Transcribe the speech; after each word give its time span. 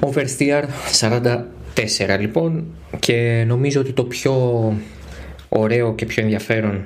Oversteer 0.00 0.64
44 1.00 2.20
λοιπόν 2.20 2.64
και 2.98 3.44
νομίζω 3.46 3.80
ότι 3.80 3.92
το 3.92 4.04
πιο 4.04 4.34
ωραίο 5.48 5.94
και 5.94 6.06
πιο 6.06 6.22
ενδιαφέρον 6.22 6.84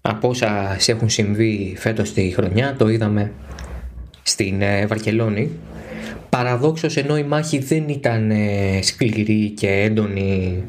από 0.00 0.28
όσα 0.28 0.76
έχουν 0.86 1.08
συμβεί 1.08 1.74
φέτος 1.78 2.12
τη 2.12 2.30
χρονιά 2.30 2.74
το 2.78 2.88
είδαμε 2.88 3.32
στην 4.22 4.62
ε, 4.62 4.86
Βαρκελόνη. 4.86 5.50
Παραδόξως 6.28 6.96
ενώ 6.96 7.16
η 7.16 7.22
μάχη 7.22 7.58
δεν 7.58 7.88
ήταν 7.88 8.30
ε, 8.30 8.78
σκληρή 8.82 9.50
και 9.50 9.68
έντονη 9.68 10.62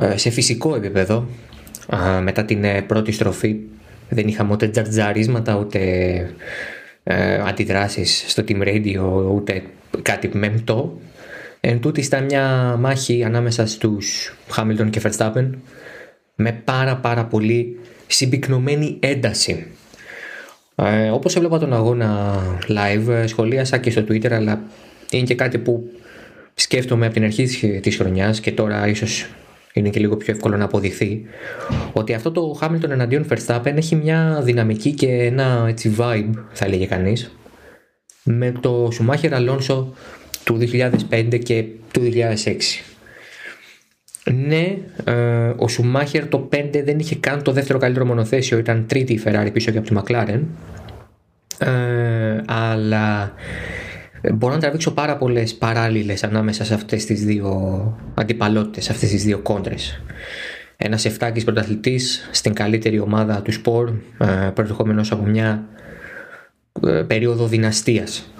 ε, 0.00 0.16
σε 0.16 0.30
φυσικό 0.30 0.74
επίπεδο 0.74 1.26
μετά 2.22 2.44
την 2.44 2.64
πρώτη 2.86 3.12
στροφή 3.12 3.56
δεν 4.08 4.28
είχαμε 4.28 4.52
ούτε 4.52 4.68
τζαρτζαρίσματα 4.68 5.56
ούτε 5.56 5.80
αντιδράσεις 7.46 8.24
στο 8.26 8.44
Team 8.48 8.62
Radio 8.62 9.32
ούτε 9.34 9.62
κάτι 10.02 10.30
μεμπτό 10.32 10.98
Εν 11.60 11.80
τούτη 11.80 12.00
ήταν 12.00 12.24
μια 12.24 12.76
μάχη 12.78 13.24
ανάμεσα 13.24 13.66
στους 13.66 14.36
Χάμιλτον 14.48 14.90
και 14.90 15.00
Verstappen 15.04 15.50
με 16.34 16.52
πάρα 16.64 16.96
πάρα 16.96 17.24
πολύ 17.24 17.78
συμπυκνωμένη 18.06 18.96
ένταση. 19.00 19.66
Ε, 20.74 21.10
όπως 21.10 21.36
έβλεπα 21.36 21.58
τον 21.58 21.72
αγώνα 21.72 22.36
live, 22.68 23.24
σχολίασα 23.26 23.78
και 23.78 23.90
στο 23.90 24.00
Twitter, 24.00 24.30
αλλά 24.30 24.60
είναι 25.10 25.24
και 25.24 25.34
κάτι 25.34 25.58
που 25.58 25.90
σκέφτομαι 26.54 27.04
από 27.04 27.14
την 27.14 27.24
αρχή 27.24 27.44
της 27.80 27.96
χρονιάς 27.96 28.40
και 28.40 28.52
τώρα 28.52 28.88
ίσως 28.88 29.26
είναι 29.72 29.88
και 29.88 30.00
λίγο 30.00 30.16
πιο 30.16 30.32
εύκολο 30.32 30.56
να 30.56 30.64
αποδειχθεί 30.64 31.24
ότι 31.92 32.14
αυτό 32.14 32.30
το 32.30 32.58
Hamilton 32.60 32.90
εναντίον 32.90 33.26
Verstappen 33.28 33.72
έχει 33.74 33.94
μια 33.94 34.40
δυναμική 34.44 34.92
και 34.92 35.08
ένα 35.08 35.64
έτσι 35.68 35.96
vibe 35.98 36.30
θα 36.52 36.64
έλεγε 36.64 36.86
κανείς 36.86 37.37
με 38.28 38.52
το 38.60 38.88
Schumacher 38.92 39.30
Alonso 39.30 39.84
του 40.44 40.58
2005 41.10 41.38
και 41.42 41.64
του 41.92 42.00
2006. 42.44 42.54
Ναι, 44.32 44.76
ε, 45.04 45.52
ο 45.56 45.68
Σουμάχερ 45.68 46.28
το 46.28 46.48
5 46.52 46.82
δεν 46.84 46.98
είχε 46.98 47.16
καν 47.16 47.42
το 47.42 47.52
δεύτερο 47.52 47.78
καλύτερο 47.78 48.04
μονοθέσιο, 48.04 48.58
ήταν 48.58 48.86
τρίτη 48.86 49.12
η 49.12 49.22
Ferrari 49.24 49.48
πίσω 49.52 49.70
και 49.70 49.78
από 49.78 49.88
τη 49.88 49.94
McLaren. 49.98 50.40
Ε, 51.58 52.42
αλλά 52.46 53.32
μπορώ 54.32 54.54
να 54.54 54.60
τραβήξω 54.60 54.90
πάρα 54.90 55.16
πολλές 55.16 55.54
παράλληλες 55.54 56.24
ανάμεσα 56.24 56.64
σε 56.64 56.74
αυτές 56.74 57.04
τις 57.04 57.24
δύο 57.24 57.52
αντιπαλότητες, 58.14 58.84
σε 58.84 58.92
αυτές 58.92 59.10
τις 59.10 59.24
δύο 59.24 59.38
κόντρες. 59.38 60.02
Ένας 60.76 61.04
εφτάκης 61.04 61.44
πρωταθλητής 61.44 62.28
στην 62.32 62.52
καλύτερη 62.52 62.98
ομάδα 62.98 63.42
του 63.42 63.52
σπορ, 63.52 63.92
ε, 64.18 64.50
προερχόμενο 64.54 65.04
από 65.10 65.24
μια 65.24 65.64
ε, 65.76 65.87
περίοδο 67.06 67.46
δυναστείας 67.46 68.32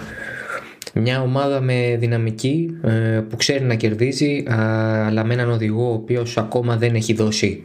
μια 0.94 1.22
ομάδα 1.22 1.61
με 1.61 1.97
δυναμική 1.98 2.77
ε, 2.83 3.20
που 3.28 3.36
ξέρει 3.36 3.64
να 3.64 3.75
κερδίζει 3.75 4.44
αλλά 4.47 5.25
με 5.25 5.34
έναν 5.34 5.50
οδηγό 5.50 5.91
ο 5.91 5.92
οποίος 5.92 6.36
ακόμα 6.36 6.77
δεν 6.77 6.94
έχει 6.94 7.12
δώσει 7.12 7.62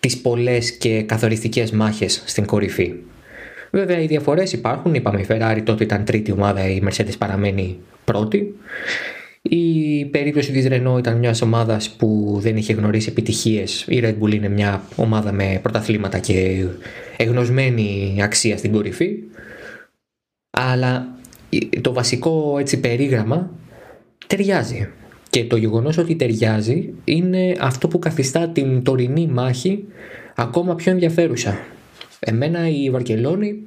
τις 0.00 0.18
πολλές 0.18 0.72
και 0.72 1.02
καθοριστικές 1.02 1.70
μάχες 1.70 2.22
στην 2.26 2.46
κορυφή. 2.46 2.92
Βέβαια 3.70 4.00
οι 4.00 4.06
διαφορές 4.06 4.52
υπάρχουν, 4.52 4.94
είπαμε 4.94 5.20
η 5.20 5.26
Ferrari 5.28 5.60
τότε 5.64 5.84
ήταν 5.84 6.04
τρίτη 6.04 6.32
ομάδα, 6.32 6.68
η 6.68 6.82
Mercedes 6.84 7.18
παραμένει 7.18 7.76
πρώτη. 8.04 8.54
Η 9.42 10.04
περίπτωση 10.04 10.52
της 10.52 10.66
Renault 10.70 10.98
ήταν 10.98 11.16
μιας 11.18 11.42
ομάδας 11.42 11.90
που 11.90 12.38
δεν 12.40 12.56
είχε 12.56 12.72
γνωρίσει 12.72 13.08
επιτυχίες. 13.10 13.84
Η 13.88 14.00
Red 14.04 14.14
Bull 14.22 14.34
είναι 14.34 14.48
μια 14.48 14.82
ομάδα 14.96 15.32
με 15.32 15.58
πρωταθλήματα 15.62 16.18
και 16.18 16.64
εγνωσμένη 17.16 18.18
αξία 18.22 18.56
στην 18.56 18.72
κορυφή. 18.72 19.10
Αλλά 20.60 21.08
το 21.80 21.92
βασικό 21.92 22.56
έτσι 22.58 22.80
περίγραμμα 22.80 23.50
ταιριάζει. 24.26 24.88
Και 25.30 25.44
το 25.44 25.56
γεγονός 25.56 25.98
ότι 25.98 26.16
ταιριάζει 26.16 26.94
είναι 27.04 27.56
αυτό 27.60 27.88
που 27.88 27.98
καθιστά 27.98 28.48
την 28.48 28.82
τωρινή 28.82 29.26
μάχη 29.26 29.84
ακόμα 30.34 30.74
πιο 30.74 30.92
ενδιαφέρουσα. 30.92 31.58
Εμένα 32.20 32.68
η 32.68 32.90
Βαρκελόνη, 32.90 33.58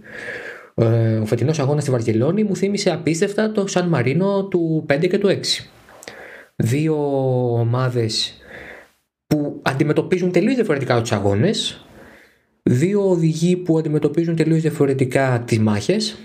ε, 0.76 1.18
ο 1.18 1.26
φετινός 1.26 1.60
αγώνας 1.60 1.82
στη 1.82 1.92
Βαρκελόνη 1.92 2.44
μου 2.44 2.56
θύμισε 2.56 2.92
απίστευτα 2.92 3.52
το 3.52 3.68
Σαν 3.68 3.88
Μαρίνο 3.88 4.46
του 4.46 4.86
5 4.88 5.08
και 5.08 5.18
του 5.18 5.28
6. 5.28 5.70
Δύο 6.56 6.96
ομάδες 7.60 8.38
που 9.28 9.60
αντιμετωπίζουν 9.62 10.32
τελείως 10.32 10.56
διαφορετικά 10.56 11.02
τους 11.02 11.12
αγώνες, 11.12 11.86
δύο 12.64 13.10
οδηγοί 13.10 13.56
που 13.56 13.78
αντιμετωπίζουν 13.78 14.36
τελείως 14.36 14.62
διαφορετικά 14.62 15.44
τις 15.46 15.60
μάχες 15.60 16.18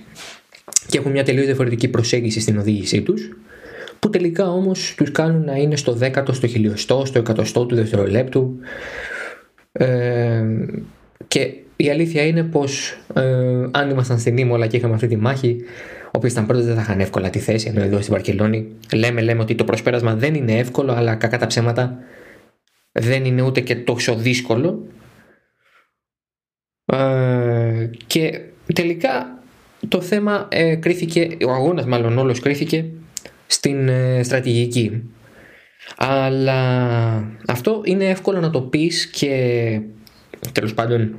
και 0.89 0.99
έχουν 0.99 1.11
μια 1.11 1.25
τελείως 1.25 1.47
διαφορετική 1.47 1.89
προσέγγιση 1.89 2.41
στην 2.41 2.59
οδήγησή 2.59 3.03
τους 3.03 3.29
που 3.99 4.11
τελικά 4.11 4.51
όμως 4.51 4.95
τους 4.97 5.11
κάνουν 5.11 5.45
να 5.45 5.55
είναι 5.55 5.77
στο 5.77 5.93
δέκατο, 5.93 6.33
στο 6.33 6.47
χιλιοστό, 6.47 7.05
στο 7.05 7.19
εκατοστό 7.19 7.67
του 7.67 7.75
δευτερολέπτου. 7.75 8.59
Ε, 9.73 10.45
και 11.29 11.55
η 11.77 11.91
αλήθεια 11.91 12.27
είναι 12.27 12.43
πως 12.43 12.99
ε, 13.15 13.69
αν 13.71 13.91
ήμασταν 13.91 14.19
στην 14.19 14.37
Ήμολα 14.37 14.67
και 14.67 14.77
είχαμε 14.77 14.95
αυτή 14.95 15.07
τη 15.07 15.17
μάχη 15.17 15.65
Όποιοι 16.11 16.31
ήταν 16.33 16.47
πρώτοι 16.47 16.63
δεν 16.63 16.75
θα 16.75 16.81
είχαν 16.81 17.01
εύκολα 17.01 17.31
τη 17.31 17.39
θέση 17.39 17.69
ενώ 17.69 17.83
εδώ 17.83 18.01
στην 18.01 18.13
Βαρκελόνη 18.13 18.67
λέμε, 18.95 19.21
λέμε 19.21 19.43
ότι 19.43 19.55
το 19.55 19.65
προσπέρασμα 19.65 20.15
δεν 20.15 20.35
είναι 20.35 20.59
εύκολο 20.59 20.93
αλλά 20.93 21.15
κακά 21.15 21.39
τα 21.39 21.47
ψέματα 21.47 21.99
δεν 22.93 23.25
είναι 23.25 23.43
ούτε 23.43 23.61
και 23.61 23.77
τόσο 23.77 24.15
δύσκολο. 24.15 24.87
Ε, 26.85 27.91
και 28.07 28.41
τελικά 28.75 29.36
το 29.89 30.01
θέμα 30.01 30.49
ε, 30.51 30.75
κρίθηκε, 30.75 31.29
ο 31.47 31.51
αγώνας 31.51 31.87
μάλλον 31.87 32.19
όλος 32.19 32.41
κρίθηκε 32.41 32.85
στην 33.47 33.89
ε, 33.89 34.23
στρατηγική. 34.23 35.03
Αλλά 35.97 36.61
αυτό 37.47 37.81
είναι 37.85 38.05
εύκολο 38.05 38.41
να 38.41 38.51
το 38.51 38.61
πεις 38.61 39.07
και 39.07 39.81
τέλος 40.53 40.75
πάντων 40.75 41.15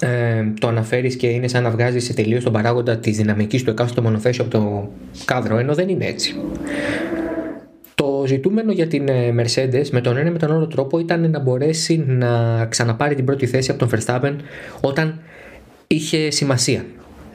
ε, 0.00 0.44
το 0.60 0.68
αναφέρεις 0.68 1.16
και 1.16 1.26
είναι 1.26 1.48
σαν 1.48 1.62
να 1.62 1.70
βγάζεις 1.70 2.04
σε 2.04 2.14
τελείως 2.14 2.44
τον 2.44 2.52
παράγοντα 2.52 2.96
της 2.98 3.16
δυναμικής 3.16 3.62
του 3.62 3.70
εκάστοτε 3.70 4.00
μονοθέσιο 4.00 4.44
από 4.44 4.58
το 4.58 4.90
κάδρο, 5.24 5.58
ενώ 5.58 5.74
δεν 5.74 5.88
είναι 5.88 6.06
έτσι. 6.06 6.34
Το 7.94 8.24
ζητούμενο 8.26 8.72
για 8.72 8.86
την 8.86 9.08
ε, 9.08 9.34
Mercedes 9.38 9.88
με 9.90 10.00
τον 10.00 10.16
ένα 10.16 10.30
με 10.30 10.38
τον 10.38 10.52
άλλο 10.52 10.66
τρόπο 10.66 10.98
ήταν 10.98 11.30
να 11.30 11.38
μπορέσει 11.38 12.04
να 12.06 12.66
ξαναπάρει 12.66 13.14
την 13.14 13.24
πρώτη 13.24 13.46
θέση 13.46 13.70
από 13.70 13.86
τον 13.86 13.88
Verstappen 13.98 14.36
όταν 14.80 15.20
είχε 15.86 16.30
σημασία 16.30 16.84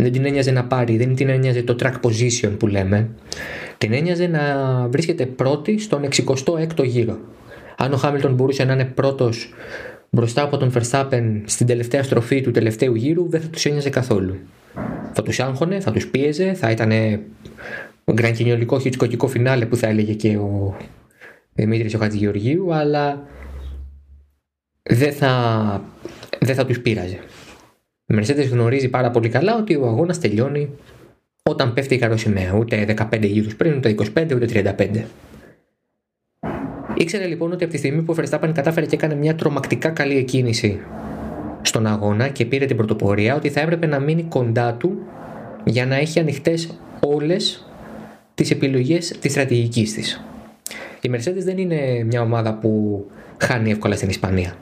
δεν 0.02 0.12
την 0.12 0.26
ένοιαζε 0.26 0.52
να 0.52 0.66
πάρει, 0.66 0.98
δεν 0.98 1.16
την 1.16 1.30
ένοιαζε 1.30 1.64
το 1.64 1.76
track 1.80 1.94
position 2.02 2.52
που 2.60 2.68
λέμε. 2.68 3.10
Την 3.78 3.94
ένοιαζε 3.94 4.28
να 4.28 4.42
βρίσκεται 4.88 5.26
πρώτη 5.26 5.80
στον 5.80 6.08
66ο 6.26 6.84
γύρο. 6.84 7.18
Αν 7.78 7.94
ο 7.94 7.98
Χάμιλτον 7.98 8.34
μπορούσε 8.34 8.64
να 8.64 8.74
είναι 8.74 8.86
πρώτος 8.86 9.54
μπροστά 10.10 10.42
από 10.42 10.58
τον 10.58 10.72
Verstappen 10.74 11.42
στην 11.46 11.68
τελευταία 11.68 12.04
στροφή 12.04 12.42
του 12.42 12.52
τελευταίου 12.52 12.96
γύρου, 12.96 13.30
δεν 13.30 13.42
θα 13.42 13.48
τους 13.48 13.66
ένοιαζε 13.66 13.90
καθόλου. 13.90 14.36
Θα 15.14 15.24
τους 15.24 15.40
άγχωνε, 15.40 15.80
θα 15.80 15.92
τους 15.92 16.08
πίεζε, 16.08 16.54
θα 16.54 16.72
ήταν 16.72 16.92
γκρανκινιολικό 18.14 18.80
χιτσκοκικό 18.80 19.28
φινάλε 19.28 19.66
που 19.66 19.76
θα 19.76 19.88
έλεγε 19.88 20.14
και 20.14 20.38
ο 20.38 20.76
Δημήτρης 21.54 21.94
ο 21.94 21.98
Χατζηγεωργίου, 21.98 22.74
αλλά 22.74 23.24
δεν 24.84 25.14
θα, 25.14 25.84
δεν 26.40 26.56
θα 26.56 26.66
τους 26.66 26.80
πείραζε. 26.80 27.20
Η 28.12 28.14
Mercedes 28.18 28.50
γνωρίζει 28.52 28.90
πάρα 28.90 29.12
πολύ 29.12 29.30
καλά 29.30 29.56
ότι 29.56 29.76
ο 29.76 29.88
αγώνας 29.88 30.20
τελειώνει 30.20 30.70
όταν 31.50 31.74
πέφτει 31.74 31.96
η 31.96 31.98
καροσημαία. 31.98 32.54
Ούτε 32.54 32.96
15 33.12 33.22
γύρους 33.22 33.56
πριν, 33.56 33.74
ούτε 33.74 33.90
25, 33.90 34.36
ούτε 34.36 34.76
35. 34.80 35.04
Ήξερε 36.96 37.26
λοιπόν 37.26 37.52
ότι 37.52 37.64
από 37.64 37.74
τη 37.74 37.80
στιγμή 37.80 38.02
που 38.02 38.16
ο 38.18 38.22
Verstappen 38.22 38.52
κατάφερε 38.54 38.86
και 38.86 38.96
έκανε 38.96 39.16
μια 39.16 39.36
τρομακτικά 39.36 39.90
καλή 39.90 40.18
εκκίνηση 40.18 40.80
στον 41.62 41.88
αγώνα 41.88 42.28
και 42.28 42.46
πήρε 42.46 42.66
την 42.66 42.78
πρωτοπορία, 42.78 43.36
ότι 43.36 43.50
θα 43.50 43.62
έπρεπε 43.62 43.86
να 43.86 44.00
μείνει 44.00 44.24
κοντά 44.24 44.74
του 44.74 44.98
για 45.64 45.86
να 45.86 45.96
έχει 45.96 46.20
ανοιχτές 46.20 46.80
όλες 47.00 47.66
τις 48.34 48.52
επιλογές 48.52 49.08
της 49.20 49.32
στρατηγικής 49.32 49.94
της. 49.94 50.24
Η 51.02 51.12
Mercedes 51.14 51.44
δεν 51.44 51.58
είναι 51.58 52.04
μια 52.04 52.22
ομάδα 52.22 52.54
που 52.54 53.06
χάνει 53.38 53.72
εύκολα 53.72 53.96
στην 53.96 54.10
Ισπανία. 54.10 54.56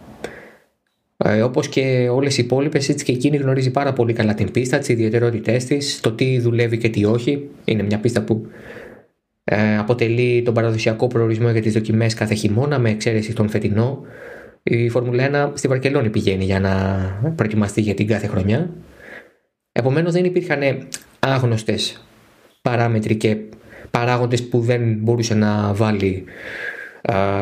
Ε, 1.24 1.42
Όπως 1.42 1.68
και 1.68 2.10
όλες 2.12 2.38
οι 2.38 2.44
υπόλοιπες, 2.44 2.90
έτσι 2.90 3.06
και 3.06 3.12
εκείνη 3.12 3.38
γνωρίζει 3.38 3.72
πάρα 3.72 3.94
πολύ 3.94 4.14
καλά 4.14 4.34
την 4.34 4.52
πίστα, 4.52 4.78
τι 4.78 4.94
ιδιαιτερότητές 4.94 5.66
της, 5.66 6.00
το 6.00 6.12
τι 6.12 6.40
δουλεύει 6.40 6.78
και 6.78 6.90
τι 6.90 7.06
όχι. 7.06 7.50
Είναι 7.66 7.84
μια 7.84 8.00
πίστα 8.00 8.22
που 8.22 8.48
ε, 9.44 9.78
αποτελεί 9.78 10.42
τον 10.42 10.54
παραδοσιακό 10.54 11.08
προορισμό 11.08 11.50
για 11.50 11.62
τις 11.62 11.74
δοκιμές 11.74 12.14
κάθε 12.14 12.34
χειμώνα, 12.34 12.80
με 12.80 12.90
εξαίρεση 12.90 13.34
τον 13.34 13.50
φετινό. 13.50 14.02
Η 14.64 14.90
Φόρμουλα 14.90 15.52
1 15.52 15.58
στη 15.58 15.68
Βαρκελόνη 15.68 16.10
πηγαίνει 16.10 16.44
για 16.44 16.60
να 16.60 17.34
προετοιμαστεί 17.36 17.82
για 17.82 17.94
την 17.94 18.08
κάθε 18.08 18.28
χρονιά. 18.28 18.70
Επομένως, 19.72 20.14
δεν 20.14 20.26
υπήρχαν 20.26 20.88
άγνωστες 21.20 22.06
παράμετροι 22.62 23.16
και 23.16 23.38
παράγοντες 23.92 24.44
που 24.48 24.60
δεν 24.60 24.96
μπορούσε 25.00 25.34
να 25.34 25.74
βάλει 25.74 26.24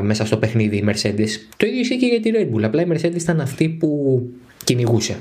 μέσα 0.01 0.25
στο 0.25 0.37
παιχνίδι 0.37 0.77
η 0.77 0.83
Mercedes. 0.87 1.29
Το 1.57 1.65
ίδιο 1.65 1.79
ισχύει 1.79 1.97
και 1.97 2.05
για 2.05 2.19
τη 2.19 2.31
Red 2.33 2.55
Bull. 2.55 2.63
Απλά 2.63 2.81
η 2.81 2.85
Mercedes 2.89 3.19
ήταν 3.19 3.41
αυτή 3.41 3.69
που 3.69 4.21
κυνηγούσε. 4.63 5.17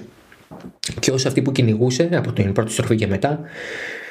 Και 1.00 1.10
όσο 1.10 1.28
αυτή 1.28 1.42
που 1.42 1.52
κυνηγούσε 1.52 2.08
από 2.12 2.32
την 2.32 2.52
πρώτη 2.52 2.72
στροφή 2.72 2.94
και 2.94 3.06
μετά, 3.06 3.40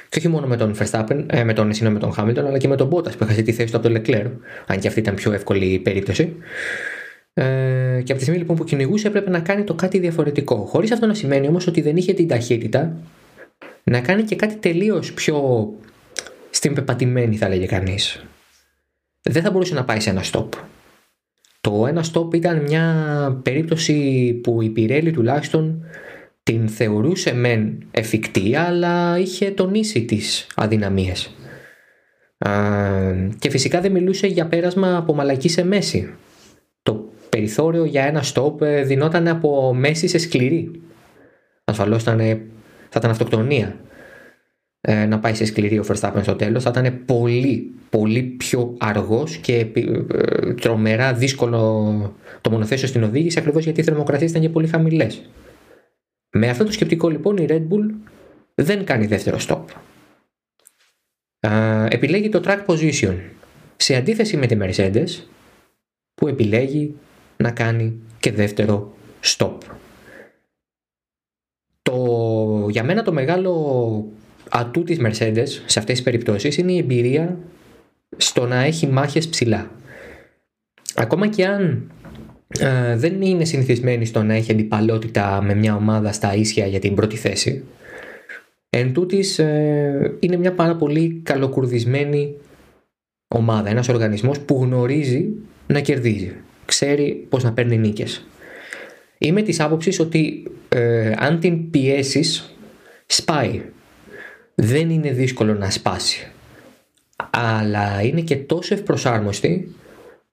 Και 0.10 0.18
όχι 0.18 0.28
μόνο 0.28 0.48
με 0.48 0.58
τον 0.58 0.76
Verstappen, 0.80 1.26
ε, 1.28 1.44
με 1.44 1.54
τον, 1.54 1.72
με 1.82 2.00
τον 2.00 2.14
Hamilton, 2.18 2.38
αλλά 2.38 2.58
και 2.58 2.68
με 2.68 2.76
τον 2.76 2.90
Bottas 2.90 3.18
που 3.18 3.24
έχασε 3.24 3.42
τη 3.42 3.52
θέση 3.52 3.72
του 3.72 3.78
από 3.78 3.90
τον 3.90 4.02
Leclerc, 4.02 4.32
αν 4.68 4.80
και 4.80 4.88
αυτή 4.88 5.00
ήταν 5.00 5.16
πιο 5.16 5.32
εύκολη 5.32 5.80
περίπτωση. 5.80 6.34
Ε, 7.34 7.44
και 8.04 8.12
από 8.12 8.14
τη 8.14 8.22
στιγμή 8.22 8.38
λοιπόν 8.38 8.56
που 8.56 8.64
κυνηγούσε 8.64 9.08
έπρεπε 9.08 9.30
να 9.30 9.40
κάνει 9.40 9.64
το 9.64 9.74
κάτι 9.74 10.00
διαφορετικό. 10.00 10.56
Χωρίς 10.56 10.92
αυτό 10.92 11.06
να 11.06 11.14
σημαίνει 11.14 11.48
όμως 11.48 11.68
ότι 11.68 11.82
δεν 11.82 11.98
είχε 11.98 12.14
την 12.14 12.28
ταχύτητα 12.28 12.94
να 13.84 14.00
κάνει 14.00 14.24
και 14.24 14.36
κάτι 14.36 14.56
τελείως 14.56 15.14
πιο 15.14 15.70
στην 16.50 16.74
πεπατημένη, 16.74 17.38
θα 17.38 17.50
λέγε 17.50 17.66
κανείς. 17.66 18.26
Δεν 19.30 19.44
θα 19.44 19.52
μπορούσε 19.52 19.74
να 19.74 19.86
πάει 19.86 20.00
σε 20.00 20.10
ένα 20.10 20.24
stop. 20.32 20.48
Το 21.62 21.88
ένα 21.88 22.04
stop 22.14 22.34
ήταν 22.34 22.62
μια 22.62 23.40
περίπτωση 23.44 24.34
που 24.44 24.62
η 24.62 24.70
Πιρέλη 24.70 25.12
τουλάχιστον 25.12 25.84
την 26.44 26.68
θεωρούσε 26.68 27.34
μεν 27.34 27.88
εφικτή 27.92 28.56
αλλά 28.56 29.20
είχε 29.20 29.52
τονίσει 29.52 30.06
τις 30.06 30.48
αδυναμίες. 30.56 31.36
και 33.40 33.50
φυσικά 33.50 33.82
δεν 33.82 33.92
μιλούσε 33.92 34.28
για 34.28 34.48
πέρασμα 34.48 34.98
από 34.98 35.14
μαλακή 35.14 35.50
σε 35.50 35.64
μέση. 35.64 36.14
Το 36.84 37.10
περιθώριο 37.30 37.86
για 37.86 38.04
ένα 38.04 38.24
stop 38.34 38.62
ε, 38.62 38.84
δινόταν 38.84 39.28
από 39.28 39.74
μέση 39.74 40.08
σε 40.08 40.18
σκληρή. 40.18 40.82
Ασφαλώς 41.64 42.04
θα 42.04 42.14
ήταν 42.96 43.12
αυτοκτονία 43.12 43.76
ε, 44.88 45.06
να 45.06 45.20
πάει 45.20 45.34
σε 45.34 45.46
σκληρή 45.46 45.80
ο 45.80 45.86
Verstappen 45.88 46.20
στο 46.22 46.36
τέλος. 46.36 46.64
Θα 46.64 46.70
ήταν 46.70 47.06
πολύ, 47.06 47.74
πολύ 47.90 48.22
πιο 48.22 48.76
αργός 48.80 49.38
και 49.38 49.68
ε, 49.74 50.54
τρομερά 50.54 51.14
δύσκολο 51.14 52.16
το 52.42 52.50
μονοθέσιο 52.50 52.88
στην 52.88 53.04
οδήγηση 53.04 53.40
ακριβώς 53.40 53.64
γιατί 53.64 53.80
οι 53.80 53.84
θερμοκρασίες 53.84 54.30
ήταν 54.30 54.42
και 54.42 54.50
πολύ 54.50 54.68
χαμηλές. 54.68 55.30
Με 56.30 56.50
αυτό 56.50 56.64
το 56.64 56.72
σκεπτικό 56.72 57.10
λοιπόν 57.10 57.38
η 57.38 57.46
Red 57.50 57.62
Bull 57.62 57.94
δεν 58.56 58.86
κάνει 58.86 59.06
δεύτερο 59.06 59.38
stop. 59.48 59.64
επιλέγει 61.90 62.30
το 62.30 62.42
track 62.46 62.66
position 62.66 63.16
σε 63.76 63.96
αντίθεση 63.96 64.38
με 64.38 64.46
τη 64.46 64.58
Mercedes 64.62 65.24
που 66.16 66.28
επιλέγει 66.28 66.96
να 67.38 67.52
κάνει 67.52 68.00
και 68.20 68.32
δεύτερο 68.32 68.94
stop. 69.22 69.58
Το, 71.82 72.68
για 72.70 72.84
μένα 72.84 73.04
το 73.04 73.14
μεγάλο 73.14 73.54
ατού 74.50 74.84
της 74.84 75.00
Mercedes 75.02 75.48
σε 75.66 75.80
αυτές 75.80 75.96
τις 75.96 76.02
περιπτώσεις 76.02 76.58
είναι 76.58 76.72
η 76.72 76.78
εμπειρία 76.78 77.38
στο 78.18 78.46
να 78.46 78.64
έχει 78.64 78.88
μάχες 78.88 79.28
ψηλά. 79.28 79.72
Ακόμα 80.96 81.28
και 81.28 81.46
αν 81.46 81.92
ε, 82.60 82.96
δεν 82.96 83.22
είναι 83.22 83.46
συνηθισμένη 83.46 84.06
στο 84.06 84.24
να 84.24 84.34
έχει 84.34 84.52
αντιπαλότητα 84.52 85.42
με 85.42 85.56
μια 85.56 85.76
ομάδα 85.76 86.12
στα 86.12 86.36
ίσια 86.36 86.66
για 86.66 86.80
την 86.80 86.96
πρώτη 86.96 87.16
θέση. 87.16 87.64
Εν 88.70 88.94
τούτης, 88.94 89.40
ε, 89.40 90.16
είναι 90.20 90.38
μια 90.38 90.54
πάρα 90.54 90.76
πολύ 90.76 91.22
καλοκουρδισμένη 91.24 92.36
ομάδα, 93.28 93.70
ένας 93.70 93.90
οργανισμός 93.90 94.40
που 94.40 94.60
γνωρίζει 94.64 95.28
να 95.68 95.80
κερδίζει, 95.80 96.34
ξέρει 96.66 97.26
πώς 97.30 97.44
να 97.44 97.54
παίρνει 97.54 97.78
νίκες. 97.78 98.26
Είμαι 99.18 99.42
της 99.42 99.60
άποψης 99.60 100.00
ότι 100.00 100.44
ε, 100.70 101.14
αν 101.18 101.40
την 101.40 101.70
πιέσεις 101.70 102.56
σπάει. 103.06 103.62
Δεν 104.56 104.90
είναι 104.90 105.12
δύσκολο 105.12 105.54
να 105.54 105.70
σπάσει. 105.70 106.32
Αλλά 107.30 108.02
είναι 108.02 108.22
και 108.22 108.36
τόσο 108.36 108.74
ευπροσάρμοστη 108.74 109.76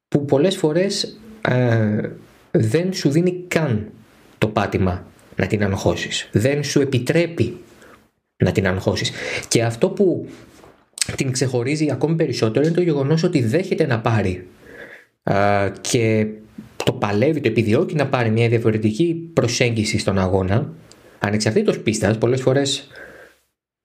που 0.09 0.25
πολλές 0.25 0.57
φορές 0.57 1.21
ε, 1.49 2.11
δεν 2.51 2.93
σου 2.93 3.11
δίνει 3.11 3.45
καν 3.49 3.91
το 4.39 4.49
πάτημα 4.49 5.07
να 5.37 5.47
την 5.47 5.63
αγχώσεις. 5.63 6.29
Δεν 6.33 6.65
σου 6.65 6.81
επιτρέπει 6.81 7.61
να 8.37 8.53
την 8.53 8.67
αγχώσεις. 8.67 9.11
Και 9.49 9.63
αυτό 9.63 9.89
που 9.91 10.29
την 11.17 11.33
ξεχωρίζει 11.33 11.91
ακόμη 11.91 12.15
περισσότερο 12.15 12.67
είναι 12.67 12.75
το 12.75 12.83
γεγονός 12.83 13.23
ότι 13.23 13.43
δέχεται 13.43 13.87
να 13.87 14.01
πάρει 14.01 14.47
ε, 15.23 15.71
και 15.81 16.27
το 16.85 16.93
παλεύει, 16.93 17.41
το 17.41 17.49
επιδιώκει 17.49 17.95
να 17.95 18.07
πάρει 18.07 18.31
μια 18.31 18.49
διαφορετική 18.49 19.31
προσέγγιση 19.33 19.99
στον 19.99 20.19
αγώνα 20.19 20.73
ανεξαρτήτως 21.19 21.79
πίστας, 21.79 22.19
πολλές 22.19 22.41
φορές 22.41 22.89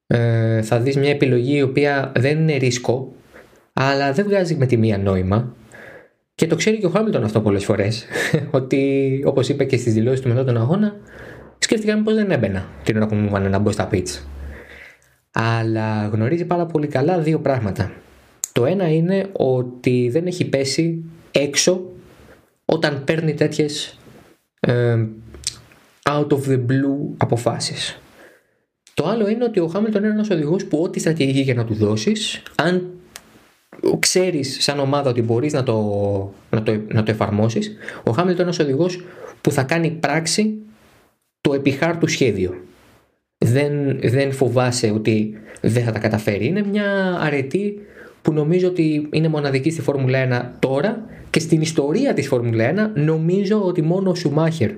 ε, 0.07 0.61
θα 0.61 0.79
δεις 0.79 0.97
μια 0.97 1.09
επιλογή 1.09 1.57
η 1.57 1.61
οποία 1.61 2.11
δεν 2.15 2.39
είναι 2.39 2.55
ρίσκο 2.55 3.13
αλλά 3.73 4.13
δεν 4.13 4.25
βγάζει 4.25 4.55
με 4.55 4.65
τη 4.65 4.77
μία 4.77 4.97
νόημα 4.97 5.55
και 6.37 6.47
το 6.47 6.55
ξέρει 6.55 6.77
και 6.77 6.85
ο 6.85 6.89
Χάμιλτον 6.89 7.23
αυτό 7.23 7.41
πολλές 7.41 7.65
φορές. 7.65 8.05
ότι 8.51 9.21
όπως 9.25 9.49
είπε 9.49 9.65
και 9.65 9.77
στις 9.77 9.93
δηλώσεις 9.93 10.21
του 10.21 10.27
μετά 10.27 10.43
τον 10.43 10.57
αγώνα, 10.57 10.95
σκέφτηκα 11.59 12.01
πως 12.03 12.13
δεν 12.13 12.31
έμπαινα 12.31 12.65
την 12.83 12.95
ώρα 12.97 13.05
που 13.05 13.15
μου 13.15 13.39
να 13.39 13.59
μπω 13.59 13.71
στα 13.71 13.89
pitch. 13.91 14.19
Αλλά 15.31 16.07
γνωρίζει 16.07 16.45
πάρα 16.45 16.65
πολύ 16.65 16.87
καλά 16.87 17.19
δύο 17.19 17.39
πράγματα. 17.39 17.91
Το 18.51 18.65
ένα 18.65 18.87
είναι 18.93 19.29
ότι 19.31 20.09
δεν 20.11 20.27
έχει 20.27 20.45
πέσει 20.45 21.03
έξω 21.31 21.91
όταν 22.65 23.03
παίρνει 23.03 23.33
τέτοιες 23.33 23.99
ε, 24.59 25.05
out 26.03 26.27
of 26.27 26.49
the 26.49 26.57
blue 26.57 27.13
αποφάσεις. 27.17 27.99
Το 28.97 29.07
άλλο 29.07 29.27
είναι 29.27 29.43
ότι 29.43 29.59
ο 29.59 29.67
Χάμιλτον 29.67 30.03
είναι 30.03 30.13
ένας 30.13 30.29
οδηγός 30.29 30.65
που 30.65 30.81
ό,τι 30.81 30.99
στρατηγική 30.99 31.39
για 31.39 31.53
να 31.53 31.65
του 31.65 31.73
δώσεις, 31.73 32.43
αν 32.55 32.87
ξέρεις 33.99 34.57
σαν 34.59 34.79
ομάδα 34.79 35.09
ότι 35.09 35.21
μπορείς 35.21 35.53
να 35.53 35.63
το, 35.63 35.75
να 36.49 36.63
το, 36.63 36.81
να 36.87 37.03
το 37.03 37.11
εφαρμόσεις, 37.11 37.77
ο 38.03 38.11
Χάμιλτον 38.11 38.47
είναι 38.47 38.55
ένας 38.55 38.59
οδηγός 38.59 39.03
που 39.41 39.51
θα 39.51 39.63
κάνει 39.63 39.89
πράξη 39.89 40.53
το 41.41 41.53
επιχάρτου 41.53 42.07
σχέδιο. 42.07 42.53
Δεν, 43.37 43.99
δεν 43.99 44.31
φοβάσαι 44.31 44.91
ότι 44.91 45.33
δεν 45.61 45.83
θα 45.83 45.91
τα 45.91 45.99
καταφέρει. 45.99 46.45
Είναι 46.45 46.63
μια 46.65 47.17
αρετή 47.19 47.77
που 48.21 48.33
νομίζω 48.33 48.67
ότι 48.67 49.07
είναι 49.11 49.27
μοναδική 49.27 49.69
στη 49.69 49.81
Φόρμουλα 49.81 50.51
1 50.55 50.57
τώρα 50.59 51.05
και 51.29 51.39
στην 51.39 51.61
ιστορία 51.61 52.13
της 52.13 52.27
Φόρμουλα 52.27 52.93
1 52.95 52.99
νομίζω 52.99 53.61
ότι 53.61 53.81
μόνο 53.81 54.09
ο 54.09 54.15
Σουμάχερ 54.15 54.71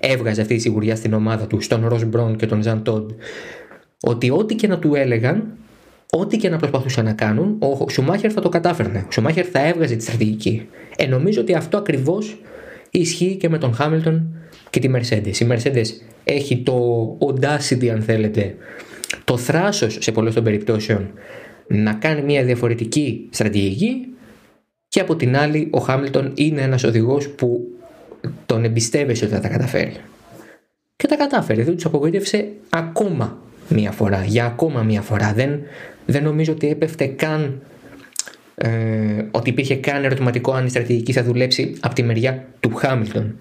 έβγαζε 0.00 0.40
αυτή 0.40 0.54
τη 0.54 0.60
σιγουριά 0.60 0.96
στην 0.96 1.12
ομάδα 1.12 1.46
του, 1.46 1.60
στον 1.60 1.88
Ρος 1.88 2.04
Μπρον 2.04 2.36
και 2.36 2.46
τον 2.46 2.62
Ζαν 2.62 2.82
Τόντ, 2.82 3.10
ότι 4.06 4.30
ό,τι 4.30 4.54
και 4.54 4.66
να 4.66 4.78
του 4.78 4.94
έλεγαν 4.94 5.56
ό,τι 6.10 6.36
και 6.36 6.48
να 6.48 6.56
προσπαθούσαν 6.56 7.04
να 7.04 7.12
κάνουν, 7.12 7.58
ο 7.58 7.88
Σουμάχερ 7.88 8.32
θα 8.34 8.40
το 8.40 8.48
κατάφερνε. 8.48 9.04
Ο 9.08 9.10
Σουμάχερ 9.10 9.46
θα 9.52 9.66
έβγαζε 9.66 9.96
τη 9.96 10.02
στρατηγική. 10.02 10.68
Ε, 10.96 11.06
νομίζω 11.06 11.40
ότι 11.40 11.54
αυτό 11.54 11.76
ακριβώς 11.76 12.40
ισχύει 12.90 13.36
και 13.36 13.48
με 13.48 13.58
τον 13.58 13.74
Χάμιλτον 13.74 14.34
και 14.70 14.80
τη 14.80 14.90
Mercedes. 14.94 15.36
Η 15.36 15.46
Mercedes 15.50 15.86
έχει 16.24 16.58
το 16.58 16.76
audacity, 17.20 17.86
αν 17.86 18.02
θέλετε, 18.02 18.54
το 19.24 19.36
θράσος 19.36 19.98
σε 20.00 20.12
πολλές 20.12 20.34
των 20.34 20.44
περιπτώσεων 20.44 21.10
να 21.66 21.92
κάνει 21.92 22.22
μια 22.22 22.44
διαφορετική 22.44 23.28
στρατηγική 23.30 24.06
και 24.88 25.00
από 25.00 25.16
την 25.16 25.36
άλλη 25.36 25.68
ο 25.70 25.78
Χάμιλτον 25.78 26.32
είναι 26.34 26.62
ένας 26.62 26.84
οδηγός 26.84 27.28
που 27.28 27.60
τον 28.46 28.64
εμπιστεύεσαι 28.64 29.24
ότι 29.24 29.34
θα 29.34 29.40
τα 29.40 29.48
καταφέρει. 29.48 29.96
Και 30.96 31.06
τα 31.06 31.16
κατάφερε, 31.16 31.62
δεν 31.62 31.74
τους 31.74 31.84
απογοήτευσε 31.84 32.48
ακόμα 32.68 33.38
μία 33.68 33.90
φορά, 33.90 34.24
για 34.24 34.44
ακόμα 34.44 34.82
μία 34.82 35.00
φορά. 35.00 35.32
Δεν, 35.32 35.60
δεν 36.06 36.22
νομίζω 36.22 36.52
ότι 36.52 36.68
έπεφτε 36.68 37.06
καν 37.06 37.60
ε, 38.54 38.68
ότι 39.30 39.50
υπήρχε 39.50 39.76
καν 39.76 40.04
ερωτηματικό 40.04 40.52
αν 40.52 40.66
η 40.66 40.68
στρατηγική 40.68 41.12
θα 41.12 41.22
δουλέψει 41.22 41.76
από 41.80 41.94
τη 41.94 42.02
μεριά 42.02 42.44
του 42.60 42.74
Χάμιλτον. 42.74 43.36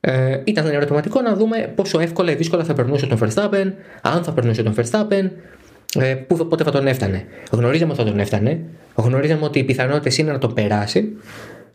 Ε, 0.00 0.40
ήταν 0.44 0.66
ερωτηματικό 0.66 1.20
να 1.20 1.34
δούμε 1.34 1.72
πόσο 1.74 2.00
εύκολα 2.00 2.32
ή 2.32 2.34
δύσκολα 2.34 2.64
θα 2.64 2.72
περνούσε 2.72 3.06
τον 3.06 3.18
Verstappen, 3.20 3.72
αν 4.02 4.24
θα 4.24 4.32
περνούσε 4.32 4.62
τον 4.62 4.74
Verstappen, 4.76 5.30
ε, 5.98 6.14
που, 6.14 6.46
πότε 6.48 6.64
θα 6.64 6.70
τον 6.70 6.86
έφτανε. 6.86 7.24
Γνωρίζαμε 7.50 7.92
ότι 7.92 8.02
θα 8.02 8.08
τον 8.08 8.18
έφτανε, 8.18 8.60
γνωρίζαμε 8.94 9.44
ότι 9.44 9.58
οι 9.58 9.64
πιθανότητες 9.64 10.18
είναι 10.18 10.32
να 10.32 10.38
τον 10.38 10.54
περάσει 10.54 11.16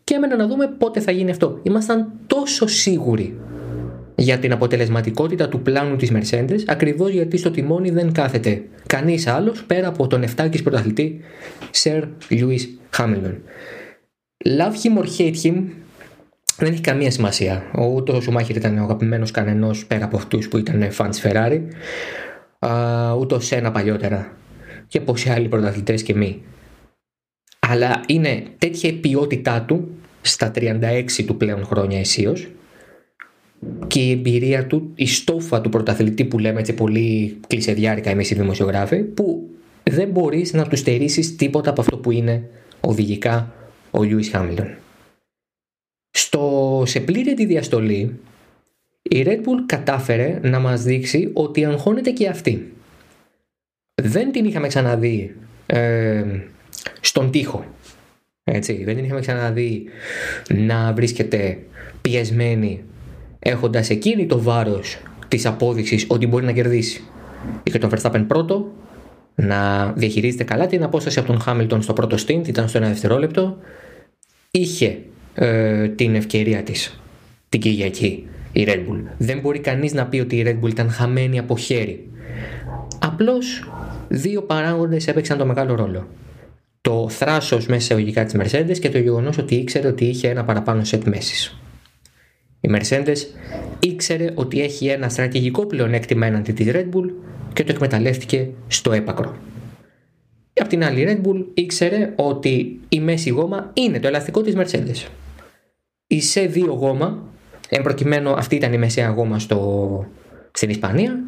και 0.04 0.14
έμενα 0.14 0.36
να 0.36 0.46
δούμε 0.46 0.74
πότε 0.78 1.00
θα 1.00 1.10
γίνει 1.10 1.30
αυτό. 1.30 1.58
Ήμασταν 1.62 2.12
τόσο 2.26 2.66
σίγουροι 2.66 3.40
για 4.22 4.38
την 4.38 4.52
αποτελεσματικότητα 4.52 5.48
του 5.48 5.62
πλάνου 5.62 5.96
της 5.96 6.12
Mercedes 6.14 6.58
ακριβώς 6.66 7.10
γιατί 7.10 7.36
στο 7.36 7.50
τιμόνι 7.50 7.90
δεν 7.90 8.12
κάθεται 8.12 8.62
κανείς 8.86 9.26
άλλος 9.26 9.64
πέρα 9.64 9.88
από 9.88 10.06
τον 10.06 10.24
7 10.36 10.62
πρωταθλητή 10.62 11.20
Sir 11.82 12.02
Lewis 12.30 12.60
Hamilton. 12.96 13.34
Love 14.44 14.74
him 14.82 14.98
or 14.98 15.06
hate 15.18 15.42
him 15.42 15.54
δεν 16.56 16.72
έχει 16.72 16.80
καμία 16.80 17.10
σημασία. 17.10 17.62
Ούτε 17.94 18.12
ο 18.12 18.20
Σουμάχερ 18.20 18.56
ήταν 18.56 18.78
ο 18.78 18.82
αγαπημένος 18.82 19.30
κανενός 19.30 19.86
πέρα 19.86 20.04
από 20.04 20.16
αυτούς 20.16 20.48
που 20.48 20.58
ήταν 20.58 20.88
fans 20.98 21.20
Ferrari, 21.22 21.60
ούτε 23.18 23.34
ο 23.34 23.40
Σένα 23.40 23.70
παλιότερα 23.72 24.36
και 24.88 25.00
πόσοι 25.00 25.30
άλλοι 25.30 25.48
πρωταθλητές 25.48 26.02
και 26.02 26.14
μη. 26.14 26.42
Αλλά 27.58 28.00
είναι 28.06 28.42
τέτοια 28.58 28.90
η 28.90 28.92
ποιότητά 28.92 29.62
του 29.62 29.88
στα 30.20 30.50
36 30.54 31.24
του 31.26 31.36
πλέον 31.36 31.64
χρόνια 31.64 31.98
αισίως 31.98 32.48
και 33.86 34.00
η 34.00 34.10
εμπειρία 34.10 34.66
του, 34.66 34.92
η 34.94 35.06
στόφα 35.06 35.60
του 35.60 35.68
πρωταθλητή 35.68 36.24
που 36.24 36.38
λέμε 36.38 36.60
έτσι 36.60 36.74
πολύ 36.74 37.36
κλεισεδιάρικα 37.46 38.10
εμείς 38.10 38.30
οι 38.30 38.34
δημοσιογράφοι, 38.34 38.96
που 38.96 39.48
δεν 39.82 40.08
μπορείς 40.08 40.52
να 40.52 40.68
του 40.68 40.76
στερήσεις 40.76 41.36
τίποτα 41.36 41.70
από 41.70 41.80
αυτό 41.80 41.96
που 41.96 42.10
είναι 42.10 42.48
οδηγικά 42.80 43.54
ο 43.90 44.02
Λιούις 44.02 44.28
Χάμιλτον. 44.28 44.76
Στο, 46.10 46.82
σε 46.86 47.00
πλήρη 47.00 47.34
τη 47.34 47.44
διαστολή, 47.44 48.18
η 49.02 49.22
Red 49.26 49.38
Bull 49.38 49.64
κατάφερε 49.66 50.40
να 50.42 50.58
μας 50.58 50.82
δείξει 50.82 51.30
ότι 51.32 51.64
αγχώνεται 51.64 52.10
και 52.10 52.28
αυτή. 52.28 52.72
δεν 54.02 54.32
την 54.32 54.44
είχαμε 54.44 54.68
ξαναδεί 54.68 55.36
ε, 55.66 56.24
στον 57.00 57.30
τοίχο. 57.30 57.64
Έτσι, 58.44 58.84
δεν 58.84 58.94
την 58.94 59.04
είχαμε 59.04 59.20
ξαναδεί 59.20 59.84
να 60.48 60.92
βρίσκεται 60.92 61.58
πιεσμένη 62.02 62.84
έχοντας 63.42 63.90
εκείνη 63.90 64.26
το 64.26 64.42
βάρος 64.42 64.98
της 65.28 65.46
απόδειξης 65.46 66.06
ότι 66.08 66.26
μπορεί 66.26 66.44
να 66.44 66.52
κερδίσει. 66.52 67.04
Είχε 67.62 67.78
τον 67.78 67.90
Verstappen 67.90 68.24
πρώτο, 68.26 68.72
να 69.34 69.92
διαχειρίζεται 69.92 70.44
καλά 70.44 70.66
την 70.66 70.82
απόσταση 70.82 71.18
από 71.18 71.28
τον 71.28 71.40
Χάμιλτον 71.40 71.82
στο 71.82 71.92
πρώτο 71.92 72.16
stint, 72.26 72.48
ήταν 72.48 72.68
στο 72.68 72.78
ένα 72.78 72.88
δευτερόλεπτο. 72.88 73.56
Είχε 74.50 74.98
ε, 75.34 75.88
την 75.88 76.14
ευκαιρία 76.14 76.62
της 76.62 77.00
την 77.48 77.60
Κυριακή 77.60 78.26
η 78.52 78.64
Red 78.68 78.78
Bull. 78.78 79.02
Δεν 79.18 79.40
μπορεί 79.40 79.58
κανείς 79.58 79.92
να 79.92 80.06
πει 80.06 80.20
ότι 80.20 80.36
η 80.36 80.44
Red 80.46 80.64
Bull 80.64 80.70
ήταν 80.70 80.90
χαμένη 80.90 81.38
από 81.38 81.56
χέρι. 81.56 82.10
Απλώς 82.98 83.70
δύο 84.08 84.42
παράγοντες 84.42 85.06
έπαιξαν 85.06 85.38
το 85.38 85.46
μεγάλο 85.46 85.74
ρόλο. 85.74 86.08
Το 86.80 87.08
θράσος 87.08 87.66
μέσα 87.66 87.86
σε 87.86 87.94
ογικά 87.94 88.24
της 88.24 88.34
Mercedes 88.38 88.78
και 88.78 88.90
το 88.90 88.98
γεγονός 88.98 89.38
ότι 89.38 89.54
ήξερε 89.54 89.88
ότι 89.88 90.04
είχε 90.04 90.28
ένα 90.28 90.44
παραπάνω 90.44 90.84
σετ 90.84 91.04
μέσης. 91.04 91.61
Η 92.64 92.70
Mercedes 92.70 93.16
ήξερε 93.80 94.32
ότι 94.34 94.60
έχει 94.60 94.86
ένα 94.86 95.08
στρατηγικό 95.08 95.66
πλεονέκτημα 95.66 96.26
έναντι 96.26 96.52
της 96.52 96.66
Red 96.70 96.88
Bull 96.94 97.10
και 97.52 97.64
το 97.64 97.72
εκμεταλλεύτηκε 97.72 98.48
στο 98.68 98.92
έπακρο. 98.92 99.36
Απ' 100.54 100.68
την 100.68 100.84
άλλη 100.84 101.00
η 101.00 101.06
Red 101.08 101.26
Bull 101.26 101.44
ήξερε 101.54 102.12
ότι 102.16 102.80
η 102.88 103.00
μέση 103.00 103.30
γόμα 103.30 103.70
είναι 103.72 104.00
το 104.00 104.08
ελαστικό 104.08 104.40
της 104.40 104.54
Mercedes. 104.56 105.08
Η 106.06 106.20
σε 106.20 106.50
2 106.54 106.66
γόμα, 106.66 107.22
εν 107.68 107.82
προκειμένου 107.82 108.30
αυτή 108.30 108.56
ήταν 108.56 108.72
η 108.72 108.78
μεσαία 108.78 109.08
γόμα 109.08 109.38
στο, 109.38 110.06
στην 110.52 110.70
Ισπανία, 110.70 111.20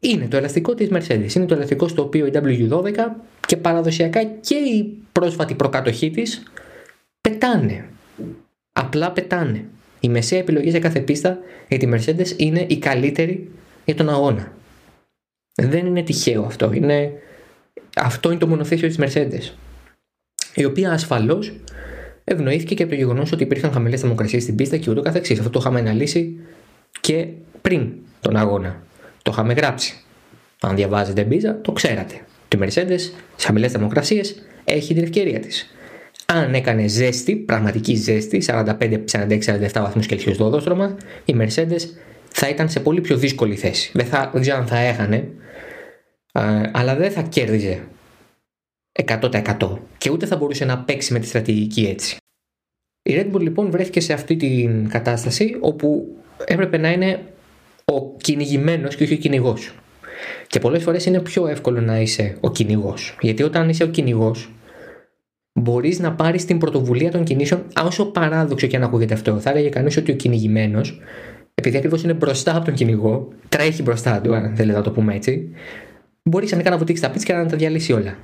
είναι 0.00 0.26
το 0.28 0.36
ελαστικό 0.36 0.74
της 0.74 0.88
Mercedes. 0.92 1.34
Είναι 1.34 1.46
το 1.46 1.54
ελαστικό 1.54 1.88
στο 1.88 2.02
οποίο 2.02 2.26
η 2.26 2.30
W12 2.34 2.92
και 3.46 3.56
παραδοσιακά 3.56 4.24
και 4.24 4.54
η 4.54 4.98
πρόσφατη 5.12 5.54
προκατοχή 5.54 6.10
της 6.10 6.42
πετάνε. 7.20 7.84
Απλά 8.72 9.12
πετάνε. 9.12 9.64
Η 10.06 10.08
μεσαία 10.08 10.38
επιλογή 10.38 10.70
σε 10.70 10.78
κάθε 10.78 11.00
πίστα 11.00 11.38
για 11.68 11.78
τη 11.78 11.88
Mercedes 11.92 12.38
είναι 12.38 12.64
η 12.68 12.78
καλύτερη 12.78 13.50
για 13.84 13.94
τον 13.94 14.08
αγώνα. 14.08 14.52
Δεν 15.54 15.86
είναι 15.86 16.02
τυχαίο 16.02 16.42
αυτό. 16.42 16.72
Είναι... 16.72 17.12
Αυτό 17.96 18.30
είναι 18.30 18.38
το 18.38 18.46
μονοθέσιο 18.46 18.88
της 18.88 18.98
Mercedes. 19.00 19.54
Η 20.54 20.64
οποία 20.64 20.92
ασφαλώς 20.92 21.52
ευνοήθηκε 22.24 22.74
και 22.74 22.82
από 22.82 22.92
το 22.92 22.98
γεγονός 22.98 23.32
ότι 23.32 23.42
υπήρχαν 23.42 23.72
χαμηλές 23.72 24.00
θερμοκρασίες 24.00 24.42
στην 24.42 24.54
πίστα 24.54 24.76
και 24.76 24.90
ούτω 24.90 25.02
καθεξής. 25.02 25.38
Αυτό 25.38 25.50
το 25.50 25.58
είχαμε 25.58 25.80
αναλύσει 25.80 26.38
και 27.00 27.28
πριν 27.60 27.92
τον 28.20 28.36
αγώνα. 28.36 28.82
Το 29.22 29.30
είχαμε 29.32 29.52
γράψει. 29.52 29.94
Αν 30.60 30.76
διαβάζετε 30.76 31.24
μπίζα, 31.24 31.60
το 31.60 31.72
ξέρατε. 31.72 32.20
Τη 32.48 32.58
Mercedes 32.60 33.00
σε 33.36 33.46
χαμηλές 33.46 33.72
θερμοκρασίες 33.72 34.42
έχει 34.64 34.94
την 34.94 35.02
ευκαιρία 35.02 35.40
της. 35.40 35.75
Αν 36.26 36.54
έκανε 36.54 36.86
ζέστη, 36.86 37.36
πραγματική 37.36 37.94
ζέστη, 37.94 38.42
45, 38.46 39.04
46, 39.10 39.40
47 39.44 39.70
βαθμούς 39.72 40.06
Κελσίους 40.06 40.34
στο 40.34 40.44
οδόστρωμα, 40.44 40.96
η 41.24 41.36
Mercedes 41.38 41.80
θα 42.28 42.48
ήταν 42.48 42.68
σε 42.68 42.80
πολύ 42.80 43.00
πιο 43.00 43.16
δύσκολη 43.16 43.56
θέση. 43.56 43.90
Δεν, 43.94 44.06
θα, 44.06 44.30
δεν 44.32 44.40
ξέρω 44.40 44.56
αν 44.56 44.66
θα 44.66 44.78
έχανε, 44.78 45.28
αλλά 46.72 46.96
δεν 46.96 47.10
θα 47.10 47.22
κέρδιζε 47.22 47.80
100% 49.04 49.78
και 49.98 50.10
ούτε 50.10 50.26
θα 50.26 50.36
μπορούσε 50.36 50.64
να 50.64 50.78
παίξει 50.78 51.12
με 51.12 51.18
τη 51.18 51.26
στρατηγική 51.26 51.84
έτσι. 51.84 52.16
Η 53.02 53.14
Red 53.14 53.34
Bull 53.34 53.40
λοιπόν 53.40 53.70
βρέθηκε 53.70 54.00
σε 54.00 54.12
αυτή 54.12 54.36
την 54.36 54.88
κατάσταση 54.88 55.56
όπου 55.60 56.16
έπρεπε 56.44 56.76
να 56.76 56.90
είναι 56.90 57.20
ο 57.84 58.16
κυνηγημένος 58.16 58.96
και 58.96 59.02
όχι 59.02 59.14
ο 59.14 59.16
κυνηγός. 59.16 59.74
Και 60.46 60.58
πολλές 60.58 60.82
φορές 60.82 61.06
είναι 61.06 61.20
πιο 61.20 61.46
εύκολο 61.46 61.80
να 61.80 62.00
είσαι 62.00 62.36
ο 62.40 62.50
κυνηγός. 62.50 63.16
Γιατί 63.20 63.42
όταν 63.42 63.68
είσαι 63.68 63.82
ο 63.82 63.86
κυνηγός, 63.86 64.50
μπορείς 65.58 65.98
να 65.98 66.12
πάρεις 66.12 66.44
την 66.44 66.58
πρωτοβουλία 66.58 67.10
των 67.10 67.24
κινήσεων, 67.24 67.62
όσο 67.84 68.04
παράδοξο 68.04 68.66
και 68.66 68.76
αν 68.76 68.82
ακούγεται 68.82 69.14
αυτό. 69.14 69.40
Θα 69.40 69.50
έλεγε 69.50 69.68
κανείς 69.68 69.96
ότι 69.96 70.12
ο 70.12 70.14
κυνηγημένος, 70.14 71.00
επειδή 71.54 71.76
ακριβώς 71.76 72.02
είναι 72.02 72.12
μπροστά 72.12 72.56
από 72.56 72.64
τον 72.64 72.74
κυνηγό, 72.74 73.28
τρέχει 73.48 73.82
μπροστά 73.82 74.20
του, 74.20 74.34
αν 74.34 74.56
θέλετε 74.56 74.78
να 74.78 74.84
το 74.84 74.90
πούμε 74.90 75.14
έτσι, 75.14 75.50
μπορεί 76.22 76.46
ξανά 76.46 76.70
να 76.70 76.78
βουτήξει 76.78 77.02
τα 77.02 77.10
πίτσα 77.10 77.26
και 77.26 77.32
να 77.32 77.46
τα 77.46 77.56
διαλύσει 77.56 77.92
όλα. 77.92 78.16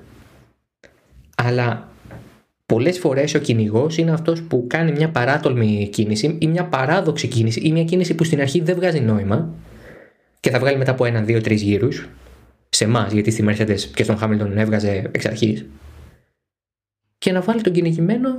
Αλλά 1.37 1.89
πολλές 2.67 2.99
φορές 2.99 3.35
ο 3.35 3.39
κυνηγός 3.39 3.99
είναι 3.99 4.11
αυτός 4.11 4.43
που 4.43 4.65
κάνει 4.69 4.93
μια 4.93 5.11
παράτολμη 5.11 5.89
κίνηση 5.93 6.37
ή 6.39 6.47
μια 6.47 6.65
παράδοξη 6.65 7.27
κίνηση 7.27 7.61
ή 7.61 7.73
μια 7.73 7.85
κίνηση 7.85 8.15
που 8.15 8.25
στην 8.25 8.41
αρχή 8.41 8.61
δεν 8.61 8.75
βγάζει 8.75 9.01
νόημα 9.01 9.49
και 10.41 10.51
θα 10.51 10.59
βγάλει 10.59 10.77
μετά 10.77 10.91
από 10.91 11.05
ένα, 11.05 11.21
δύο, 11.21 11.41
τρεις 11.41 11.63
γύρους. 11.63 12.09
Σε 12.69 12.85
εμάς, 12.85 13.13
γιατί 13.13 13.31
στη 13.31 13.45
Mercedes 13.49 13.81
και 13.95 14.03
στον 14.03 14.17
Χάμιλτον 14.17 14.59
έβγαζε 14.59 15.09
εξ 15.13 15.27
αρχής. 15.27 15.67
Και 17.23 17.33
να 17.33 17.41
βάλει 17.41 17.61
τον 17.61 17.73
κυνηγημένο 17.73 18.39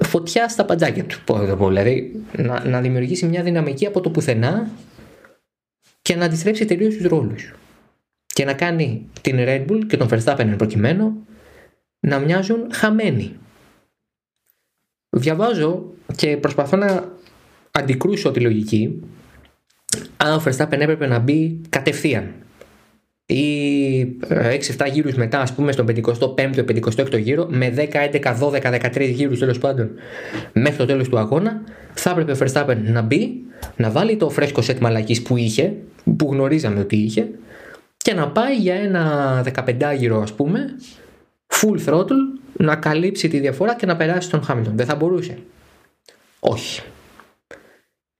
φωτιά 0.00 0.48
στα 0.48 0.64
παντζάκια 0.64 1.04
του. 1.04 1.36
Δηλαδή 1.66 2.24
να, 2.36 2.64
να 2.64 2.80
δημιουργήσει 2.80 3.26
μια 3.26 3.42
δυναμική 3.42 3.86
από 3.86 4.00
το 4.00 4.10
πουθενά 4.10 4.70
και 6.02 6.16
να 6.16 6.24
αντιστρέψει 6.24 6.64
τελείως 6.64 6.96
τους 6.96 7.06
ρόλους. 7.06 7.54
Και 8.26 8.44
να 8.44 8.54
κάνει 8.54 9.08
την 9.20 9.36
Red 9.38 9.66
Bull 9.66 9.86
και 9.86 9.96
τον 9.96 10.08
Verstappen 10.10 10.54
προκειμένου 10.56 11.26
να 12.00 12.18
μοιάζουν 12.18 12.72
χαμένοι. 12.72 13.36
Διαβάζω 15.10 15.92
και 16.16 16.36
προσπαθώ 16.36 16.76
να 16.76 17.12
αντικρούσω 17.70 18.30
τη 18.30 18.40
λογική 18.40 19.02
αν 20.16 20.32
ο 20.32 20.42
Verstappen 20.44 20.80
έπρεπε 20.80 21.06
να 21.06 21.18
μπει 21.18 21.60
κατευθείαν 21.68 22.34
ή 23.30 24.18
6-7 24.20 24.26
ε, 24.28 24.88
γύρους 24.92 25.14
μετά 25.14 25.40
ας 25.40 25.52
πούμε 25.52 25.72
στον 25.72 25.86
55ο 25.88 26.64
56ο 26.64 27.18
γύρο 27.18 27.46
με 27.50 27.74
10, 27.76 27.80
11, 27.80 28.38
12, 28.38 28.90
13 28.94 29.10
γύρους 29.10 29.38
τέλος 29.38 29.58
πάντων 29.58 29.90
μέχρι 30.52 30.76
το 30.76 30.86
τέλος 30.86 31.08
του 31.08 31.18
αγώνα 31.18 31.62
θα 31.94 32.10
έπρεπε 32.10 32.32
ο 32.32 32.36
Verstappen 32.38 32.76
να 32.82 33.02
μπει 33.02 33.32
να 33.76 33.90
βάλει 33.90 34.16
το 34.16 34.30
φρέσκο 34.30 34.62
σετ 34.62 34.78
μαλακής 34.78 35.22
που 35.22 35.36
είχε 35.36 35.74
που 36.16 36.28
γνωρίζαμε 36.32 36.80
ότι 36.80 36.96
είχε 36.96 37.28
και 37.96 38.14
να 38.14 38.28
πάει 38.28 38.56
για 38.56 38.74
ένα 38.74 39.44
15 39.66 39.96
γύρο 39.96 40.20
ας 40.20 40.32
πούμε 40.32 40.76
full 41.48 41.86
throttle 41.86 42.38
να 42.58 42.76
καλύψει 42.76 43.28
τη 43.28 43.38
διαφορά 43.38 43.74
και 43.74 43.86
να 43.86 43.96
περάσει 43.96 44.30
τον 44.30 44.42
Χάμιλτον. 44.42 44.76
Δεν 44.76 44.86
θα 44.86 44.94
μπορούσε. 44.94 45.38
Όχι. 46.40 46.82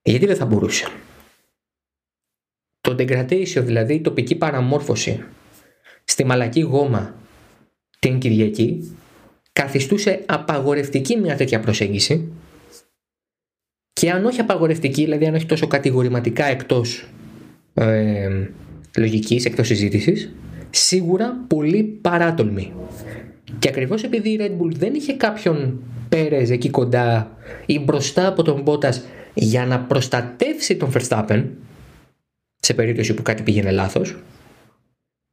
Γιατί 0.03 0.27
δεν 0.27 0.37
θα 0.37 0.45
μπορούσε; 0.45 0.87
Το 2.89 2.95
degradation, 2.99 3.63
δηλαδή 3.65 3.95
η 3.95 4.01
τοπική 4.01 4.35
παραμόρφωση 4.35 5.25
στη 6.05 6.25
μαλακή 6.25 6.61
γόμα 6.61 7.15
την 7.99 8.19
Κυριακή 8.19 8.97
καθιστούσε 9.53 10.23
απαγορευτική 10.27 11.17
μια 11.17 11.37
τέτοια 11.37 11.61
προσέγγιση 11.61 12.33
και 13.93 14.11
αν 14.11 14.25
όχι 14.25 14.41
απαγορευτική, 14.41 15.05
δηλαδή 15.05 15.27
αν 15.27 15.35
όχι 15.35 15.47
τόσο 15.47 15.67
κατηγορηματικά 15.67 16.45
εκτός 16.45 17.09
ε, 17.75 18.29
λογικής, 18.97 19.45
εκτός 19.45 19.67
συζήτησης, 19.67 20.35
σίγουρα 20.71 21.45
πολύ 21.47 21.83
παράτολμη. 21.83 22.73
Και 23.59 23.69
ακριβώς 23.69 24.03
επειδή 24.03 24.29
η 24.29 24.39
Red 24.41 24.63
Bull 24.63 24.73
δεν 24.75 24.95
είχε 24.95 25.13
κάποιον 25.13 25.83
Πέρε 26.09 26.37
εκεί 26.37 26.71
κοντά 26.71 27.37
ή 27.67 27.79
μπροστά 27.79 28.27
από 28.27 28.43
τον 28.43 28.63
Μπότας 28.63 29.05
για 29.35 29.67
να 29.67 29.81
προστατεύσει 29.81 30.77
τον 30.77 30.93
Verstappen 30.95 31.45
σε 32.61 32.75
περίπτωση 32.75 33.15
που 33.15 33.23
κάτι 33.23 33.43
πήγαινε 33.43 33.71
λάθος, 33.71 34.17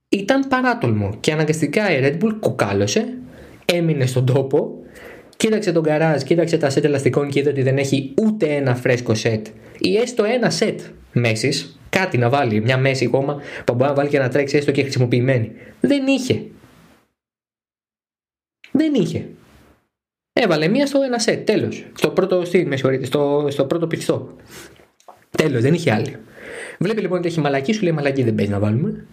ήταν 0.09 0.47
παράτολμο 0.47 1.17
και 1.19 1.31
αναγκαστικά 1.31 1.97
η 1.97 1.99
Red 2.03 2.23
Bull 2.23 2.35
κουκάλωσε, 2.39 3.17
έμεινε 3.65 4.05
στον 4.05 4.25
τόπο, 4.25 4.79
κοίταξε 5.37 5.71
τον 5.71 5.83
καράζ, 5.83 6.21
κοίταξε 6.21 6.57
τα 6.57 6.69
σετ 6.69 6.85
ελαστικών 6.85 7.29
και 7.29 7.39
είδε 7.39 7.49
ότι 7.49 7.61
δεν 7.61 7.77
έχει 7.77 8.13
ούτε 8.21 8.45
ένα 8.45 8.75
φρέσκο 8.75 9.13
σετ 9.13 9.47
ή 9.79 9.97
έστω 9.97 10.23
ένα 10.23 10.49
σετ 10.49 10.79
μέσης, 11.11 11.79
κάτι 11.89 12.17
να 12.17 12.29
βάλει, 12.29 12.61
μια 12.61 12.77
μέση 12.77 13.07
κόμμα 13.07 13.41
που 13.65 13.73
μπορεί 13.73 13.89
να 13.89 13.95
βάλει 13.95 14.09
και 14.09 14.19
να 14.19 14.29
τρέξει 14.29 14.57
έστω 14.57 14.71
και 14.71 14.81
χρησιμοποιημένη. 14.81 15.51
Δεν 15.79 16.07
είχε. 16.07 16.41
Δεν 18.71 18.93
είχε. 18.93 19.25
Έβαλε 20.33 20.67
μία 20.67 20.85
στο 20.85 21.01
ένα 21.01 21.19
σετ, 21.19 21.45
τέλος. 21.45 21.85
Στο 21.93 22.09
πρώτο 22.09 22.45
στυλ, 22.45 22.67
με 22.67 22.75
συγχωρείτε, 22.75 23.05
στο, 23.05 23.47
στο 23.49 23.65
πρώτο 23.65 23.87
πιστό. 23.87 24.35
Τέλος, 25.37 25.61
δεν 25.61 25.73
είχε 25.73 25.91
άλλη. 25.91 26.17
Βλέπει 26.79 27.01
λοιπόν 27.01 27.17
ότι 27.17 27.27
έχει 27.27 27.39
μαλακή, 27.39 27.73
σου 27.73 27.83
λέει 27.83 27.91
μαλακή 27.91 28.23
δεν 28.23 28.35
παίζει 28.35 28.51
να 28.51 28.59
βάλουμε. 28.59 29.05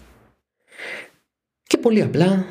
Και 1.62 1.78
πολύ 1.78 2.02
απλά 2.02 2.44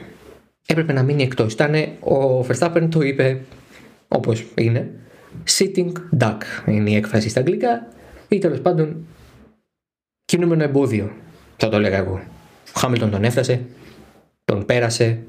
έπρεπε 0.65 0.93
να 0.93 1.03
μείνει 1.03 1.23
εκτός. 1.23 1.53
Ήταν 1.53 1.73
ο 1.99 2.45
Verstappen 2.47 2.87
το 2.91 3.01
είπε 3.01 3.41
όπως 4.07 4.45
είναι. 4.55 4.91
Sitting 5.57 5.91
duck 6.19 6.37
είναι 6.65 6.89
η 6.89 6.95
έκφραση 6.95 7.29
στα 7.29 7.39
αγγλικά 7.39 7.87
ή 8.27 8.37
τέλος 8.37 8.61
πάντων 8.61 9.05
κινούμενο 10.25 10.63
εμπόδιο. 10.63 11.11
Θα 11.57 11.69
το 11.69 11.75
έλεγα 11.75 11.97
εγώ. 11.97 12.21
Ο 12.75 12.79
Χάμιλτον 12.79 13.11
τον 13.11 13.23
έφτασε, 13.23 13.61
τον 14.45 14.65
πέρασε, 14.65 15.19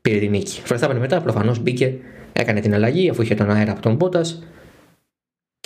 πήρε 0.00 0.18
την 0.18 0.30
νίκη. 0.30 0.62
μετά 0.98 1.20
προφανώς 1.20 1.58
μπήκε, 1.58 1.98
έκανε 2.32 2.60
την 2.60 2.74
αλλαγή 2.74 3.10
αφού 3.10 3.22
είχε 3.22 3.34
τον 3.34 3.50
αέρα 3.50 3.72
από 3.72 3.80
τον 3.80 3.94
Μπότα 3.94 4.20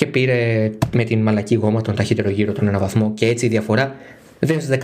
και 0.03 0.09
πήρε 0.09 0.71
με 0.93 1.05
την 1.05 1.23
μαλακή 1.23 1.55
γόμα 1.55 1.81
τον 1.81 1.95
ταχύτερο 1.95 2.31
γύρο 2.31 2.53
τον 2.53 2.69
ένα 2.69 2.79
βαθμό 2.79 3.13
και 3.15 3.27
έτσι 3.27 3.47
η 3.47 3.49
διαφορά 3.49 3.95
δεν 4.39 4.59
είναι 4.59 4.63
στους 4.63 4.77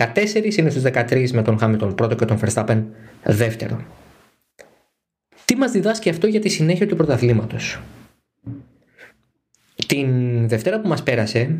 14, 0.53 0.57
είναι 0.57 0.69
στους 0.69 0.83
13 0.85 1.29
με 1.31 1.41
τον 1.41 1.59
Χάμιλτον 1.59 1.95
πρώτο 1.95 2.15
και 2.15 2.25
τον 2.25 2.39
Verstappen 2.43 2.83
δεύτερο. 3.23 3.81
Τι 5.45 5.55
μας 5.55 5.71
διδάσκει 5.71 6.09
αυτό 6.09 6.27
για 6.27 6.39
τη 6.39 6.49
συνέχεια 6.49 6.87
του 6.87 6.95
πρωταθλήματος; 6.95 7.79
Την 9.87 10.09
Δευτέρα 10.47 10.79
που 10.81 10.87
μας 10.87 11.03
πέρασε 11.03 11.55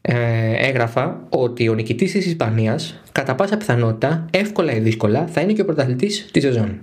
ε, 0.00 0.68
έγραφα 0.68 1.26
ότι 1.28 1.68
ο 1.68 1.74
νικητής 1.74 2.12
της 2.12 2.26
Ισπανίας 2.26 3.02
κατά 3.12 3.34
πάσα 3.34 3.56
πιθανότητα, 3.56 4.26
εύκολα 4.30 4.72
ή 4.72 4.78
δύσκολα, 4.78 5.26
θα 5.26 5.40
είναι 5.40 5.52
και 5.52 5.60
ο 5.60 5.64
πρωταθλητής 5.64 6.28
της 6.32 6.42
σεζόν. 6.42 6.80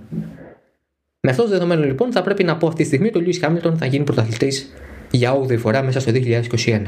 Με 1.20 1.30
αυτός 1.30 1.44
το 1.44 1.50
δεδομένο 1.50 1.84
λοιπόν 1.84 2.12
θα 2.12 2.22
πρέπει 2.22 2.44
να 2.44 2.56
πω 2.56 2.66
αυτή 2.66 2.80
τη 2.82 2.86
στιγμή 2.86 3.06
ότι 3.06 3.18
ο 3.18 3.20
Λιούις 3.20 3.38
Χάμιλτον 3.38 3.76
θα 3.76 3.86
γίνει 3.86 4.04
πρωταθλητής 4.04 4.72
για 5.14 5.40
8η 5.40 5.58
φορά 5.58 5.82
μέσα 5.82 6.00
στο 6.00 6.12
2021. 6.14 6.82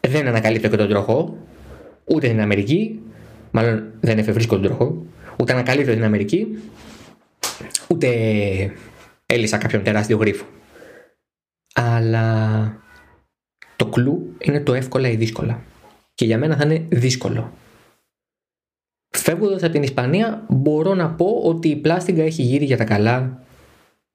Δεν 0.00 0.26
ανακαλύπτω 0.26 0.68
και 0.68 0.76
τον 0.76 0.88
τροχό, 0.88 1.36
ούτε 2.04 2.26
στην 2.26 2.40
Αμερική, 2.40 3.00
μάλλον 3.50 3.92
δεν 4.00 4.18
εφευρίσκω 4.18 4.54
τον 4.54 4.64
τροχό, 4.64 5.04
ούτε 5.38 5.52
ανακαλύπτω 5.52 5.92
την 5.92 6.04
Αμερική, 6.04 6.58
ούτε 7.88 8.08
έλυσα 9.26 9.58
κάποιον 9.58 9.82
τεράστιο 9.82 10.16
γρίφο. 10.16 10.46
Αλλά 11.74 12.76
το 13.76 13.86
κλου 13.86 14.36
είναι 14.38 14.60
το 14.60 14.74
εύκολα 14.74 15.08
ή 15.08 15.16
δύσκολα. 15.16 15.62
Και 16.14 16.24
για 16.24 16.38
μένα 16.38 16.56
θα 16.56 16.64
είναι 16.64 16.86
δύσκολο. 16.88 17.52
Φεύγοντας 19.08 19.62
από 19.62 19.72
την 19.72 19.82
Ισπανία, 19.82 20.46
μπορώ 20.48 20.94
να 20.94 21.10
πω 21.10 21.40
ότι 21.44 21.68
η 21.68 21.76
πλάστιγκα 21.76 22.22
έχει 22.22 22.42
γύρει 22.42 22.64
για 22.64 22.76
τα 22.76 22.84
καλά 22.84 23.41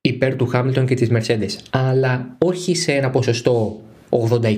υπέρ 0.08 0.36
του 0.36 0.48
Χάμιλτον 0.48 0.86
και 0.86 0.96
της 0.96 1.10
Mercedes, 1.12 1.58
αλλά 1.70 2.36
όχι 2.38 2.76
σε 2.76 2.92
ένα 2.92 3.10
ποσοστό 3.10 3.82
80-20. 4.10 4.58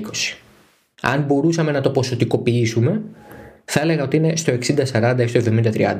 Αν 1.00 1.22
μπορούσαμε 1.22 1.70
να 1.70 1.80
το 1.80 1.90
ποσοτικοποιήσουμε, 1.90 3.02
θα 3.64 3.80
έλεγα 3.80 4.02
ότι 4.02 4.16
είναι 4.16 4.36
στο 4.36 4.52
60-40 4.52 5.16
ή 5.18 5.26
στο 5.26 5.40
70-30. 5.44 5.96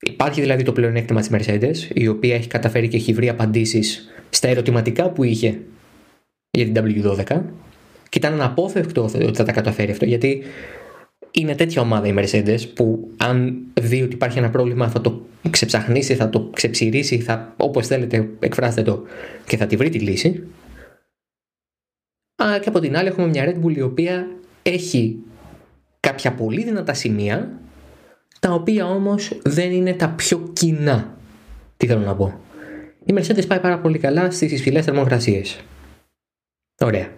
Υπάρχει 0.00 0.40
δηλαδή 0.40 0.62
το 0.62 0.72
πλεονέκτημα 0.72 1.20
της 1.20 1.30
Mercedes, 1.32 1.76
η 1.94 2.08
οποία 2.08 2.34
έχει 2.34 2.48
καταφέρει 2.48 2.88
και 2.88 2.96
έχει 2.96 3.12
βρει 3.12 3.28
απαντήσεις 3.28 4.08
στα 4.30 4.48
ερωτηματικά 4.48 5.10
που 5.10 5.24
είχε 5.24 5.58
για 6.50 6.64
την 6.64 7.02
W12 7.04 7.40
και 8.08 8.18
ήταν 8.18 8.32
αναπόφευκτο 8.32 9.02
ότι 9.02 9.36
θα 9.36 9.44
τα 9.44 9.52
καταφέρει 9.52 9.90
αυτό 9.90 10.04
γιατί 10.04 10.42
είναι 11.30 11.54
τέτοια 11.54 11.82
ομάδα 11.82 12.06
η 12.06 12.14
Mercedes 12.16 12.58
που 12.74 13.10
αν 13.16 13.60
δει 13.80 14.02
ότι 14.02 14.14
υπάρχει 14.14 14.38
ένα 14.38 14.50
πρόβλημα 14.50 14.88
θα 14.88 15.00
το 15.00 15.26
ξεψαχνίσει, 15.50 16.14
θα 16.14 16.30
το 16.30 16.50
ξεψηρίσει, 16.52 17.20
θα, 17.20 17.54
όπως 17.56 17.86
θέλετε 17.86 18.28
εκφράστε 18.38 18.82
το 18.82 19.02
και 19.46 19.56
θα 19.56 19.66
τη 19.66 19.76
βρει 19.76 19.88
τη 19.88 19.98
λύση. 19.98 20.46
Α, 22.42 22.58
και 22.58 22.68
από 22.68 22.80
την 22.80 22.96
άλλη 22.96 23.08
έχουμε 23.08 23.26
μια 23.26 23.44
Red 23.44 23.64
Bull 23.64 23.76
η 23.76 23.80
οποία 23.80 24.26
έχει 24.62 25.18
κάποια 26.00 26.34
πολύ 26.34 26.64
δυνατά 26.64 26.94
σημεία 26.94 27.60
τα 28.40 28.52
οποία 28.52 28.86
όμως 28.86 29.38
δεν 29.42 29.72
είναι 29.72 29.94
τα 29.94 30.08
πιο 30.08 30.50
κοινά. 30.52 31.18
Τι 31.76 31.86
θέλω 31.86 32.00
να 32.00 32.16
πω. 32.16 32.40
Η 33.04 33.14
Mercedes 33.16 33.46
πάει 33.46 33.60
πάρα 33.60 33.78
πολύ 33.78 33.98
καλά 33.98 34.30
στις 34.30 34.52
υψηλές 34.52 34.84
θερμοκρασίες. 34.84 35.60
Ωραία. 36.80 37.08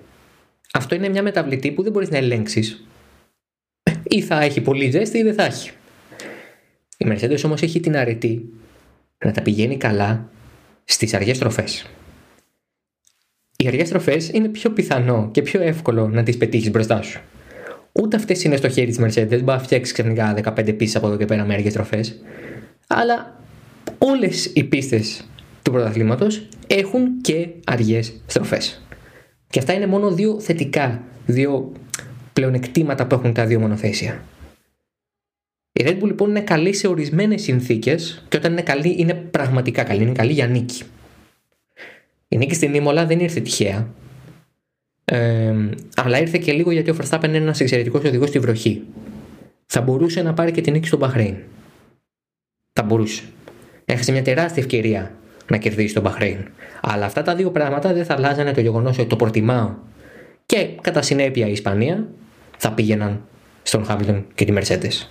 Αυτό 0.73 0.95
είναι 0.95 1.09
μια 1.09 1.23
μεταβλητή 1.23 1.73
που 1.73 1.83
δεν 1.83 1.93
μπορείς 1.93 2.11
να 2.11 2.17
ελέγξεις. 2.17 2.87
Ή 4.03 4.21
θα 4.21 4.41
έχει 4.41 4.61
πολύ 4.61 4.91
ζέστη 4.91 5.19
ή 5.19 5.23
δεν 5.23 5.35
θα 5.35 5.45
έχει. 5.45 5.71
Η 7.03 7.07
Mercedes 7.09 7.43
όμως 7.45 7.63
έχει 7.63 7.81
την 7.81 7.97
αρετή 7.97 8.53
να 9.25 9.33
τα 9.33 9.43
πηγαίνει 9.43 9.77
καλά 9.77 10.29
στις 10.85 11.15
αργές 11.15 11.39
τροφές. 11.39 11.87
Οι 13.57 13.67
αργές 13.67 13.89
τροφές 13.89 14.29
είναι 14.29 14.49
πιο 14.49 14.71
πιθανό 14.71 15.29
και 15.33 15.43
πιο 15.43 15.63
εύκολο 15.63 16.09
να 16.09 16.23
τις 16.23 16.37
πετύχεις 16.37 16.71
μπροστά 16.71 17.03
σου. 17.03 17.21
Ούτε 17.93 18.17
αυτές 18.17 18.45
είναι 18.45 18.57
στο 18.57 18.69
χέρι 18.69 18.87
της 18.87 18.99
Mercedes. 19.01 19.29
Μπορεί 19.29 19.45
να 19.45 19.59
φτιάξεις 19.59 19.93
ξαφνικά 19.93 20.35
15 20.35 20.75
πίσει 20.77 20.97
από 20.97 21.07
εδώ 21.07 21.17
και 21.17 21.25
πέρα 21.25 21.45
με 21.45 21.55
αργές 21.55 21.73
τροφέ. 21.73 22.05
Αλλά 22.87 23.41
όλες 23.99 24.51
οι 24.55 24.65
πίστες 24.65 25.25
του 25.63 25.71
πρωταθλήματος 25.71 26.49
έχουν 26.67 27.21
και 27.21 27.49
αργές 27.65 28.13
στροφές. 28.27 28.83
Και 29.51 29.59
αυτά 29.59 29.73
είναι 29.73 29.87
μόνο 29.87 30.11
δύο 30.11 30.41
θετικά, 30.41 31.03
δύο 31.27 31.73
πλεονεκτήματα 32.33 33.07
που 33.07 33.15
έχουν 33.15 33.33
τα 33.33 33.47
δύο 33.47 33.61
μονοθέσια. 33.61 34.23
Η 35.73 35.85
Red 35.87 35.99
Bull 35.99 36.07
λοιπόν 36.07 36.29
είναι 36.29 36.41
καλή 36.41 36.73
σε 36.73 36.89
ορισμένες 36.89 37.43
συνθήκες 37.43 38.25
και 38.29 38.37
όταν 38.37 38.53
είναι 38.53 38.63
καλή 38.63 38.95
είναι 38.99 39.15
πραγματικά 39.15 39.83
καλή, 39.83 40.03
είναι 40.03 40.13
καλή 40.13 40.33
για 40.33 40.47
νίκη. 40.47 40.83
Η 42.29 42.37
νίκη 42.37 42.55
στην 42.55 42.75
Ήμολα 42.75 43.07
δεν 43.07 43.21
ήρθε 43.21 43.41
τυχαία. 43.41 43.89
Ε, 45.05 45.55
αλλά 45.97 46.21
ήρθε 46.21 46.39
και 46.39 46.53
λίγο 46.53 46.71
γιατί 46.71 46.91
ο 46.91 46.97
Verstappen 47.01 47.25
είναι 47.25 47.37
ένας 47.37 47.61
εξαιρετικός 47.61 48.05
οδηγός 48.05 48.29
στη 48.29 48.39
βροχή. 48.39 48.83
Θα 49.67 49.81
μπορούσε 49.81 50.23
να 50.23 50.35
πάρει 50.35 50.51
και 50.51 50.61
την 50.61 50.73
νίκη 50.73 50.87
στο 50.87 50.97
Μπαχρέιν. 50.97 51.37
Θα 52.73 52.83
μπορούσε. 52.83 53.23
Έχασε 53.85 54.13
μια 54.13 54.23
τεράστια 54.23 54.63
ευκαιρία 54.63 55.15
να 55.51 55.57
κερδίσει 55.57 55.95
τον 55.95 56.03
Μπαχρέιν. 56.03 56.49
Αλλά 56.81 57.05
αυτά 57.05 57.23
τα 57.23 57.35
δύο 57.35 57.51
πράγματα 57.51 57.93
δεν 57.93 58.05
θα 58.05 58.15
αλλάζανε 58.15 58.53
το 58.53 58.61
γεγονός 58.61 58.99
ότι 58.99 59.09
το 59.09 59.17
προτιμάω 59.17 59.75
και 60.47 60.69
κατά 60.81 61.03
συνέπεια 61.03 61.47
η 61.47 61.53
Ισπανία 61.53 62.09
θα 62.57 62.73
πήγαιναν 62.73 63.25
στον 63.63 63.85
Χάμιλτον 63.85 64.27
και 64.35 64.45
τη 64.45 64.53
Mercedes. 64.57 65.07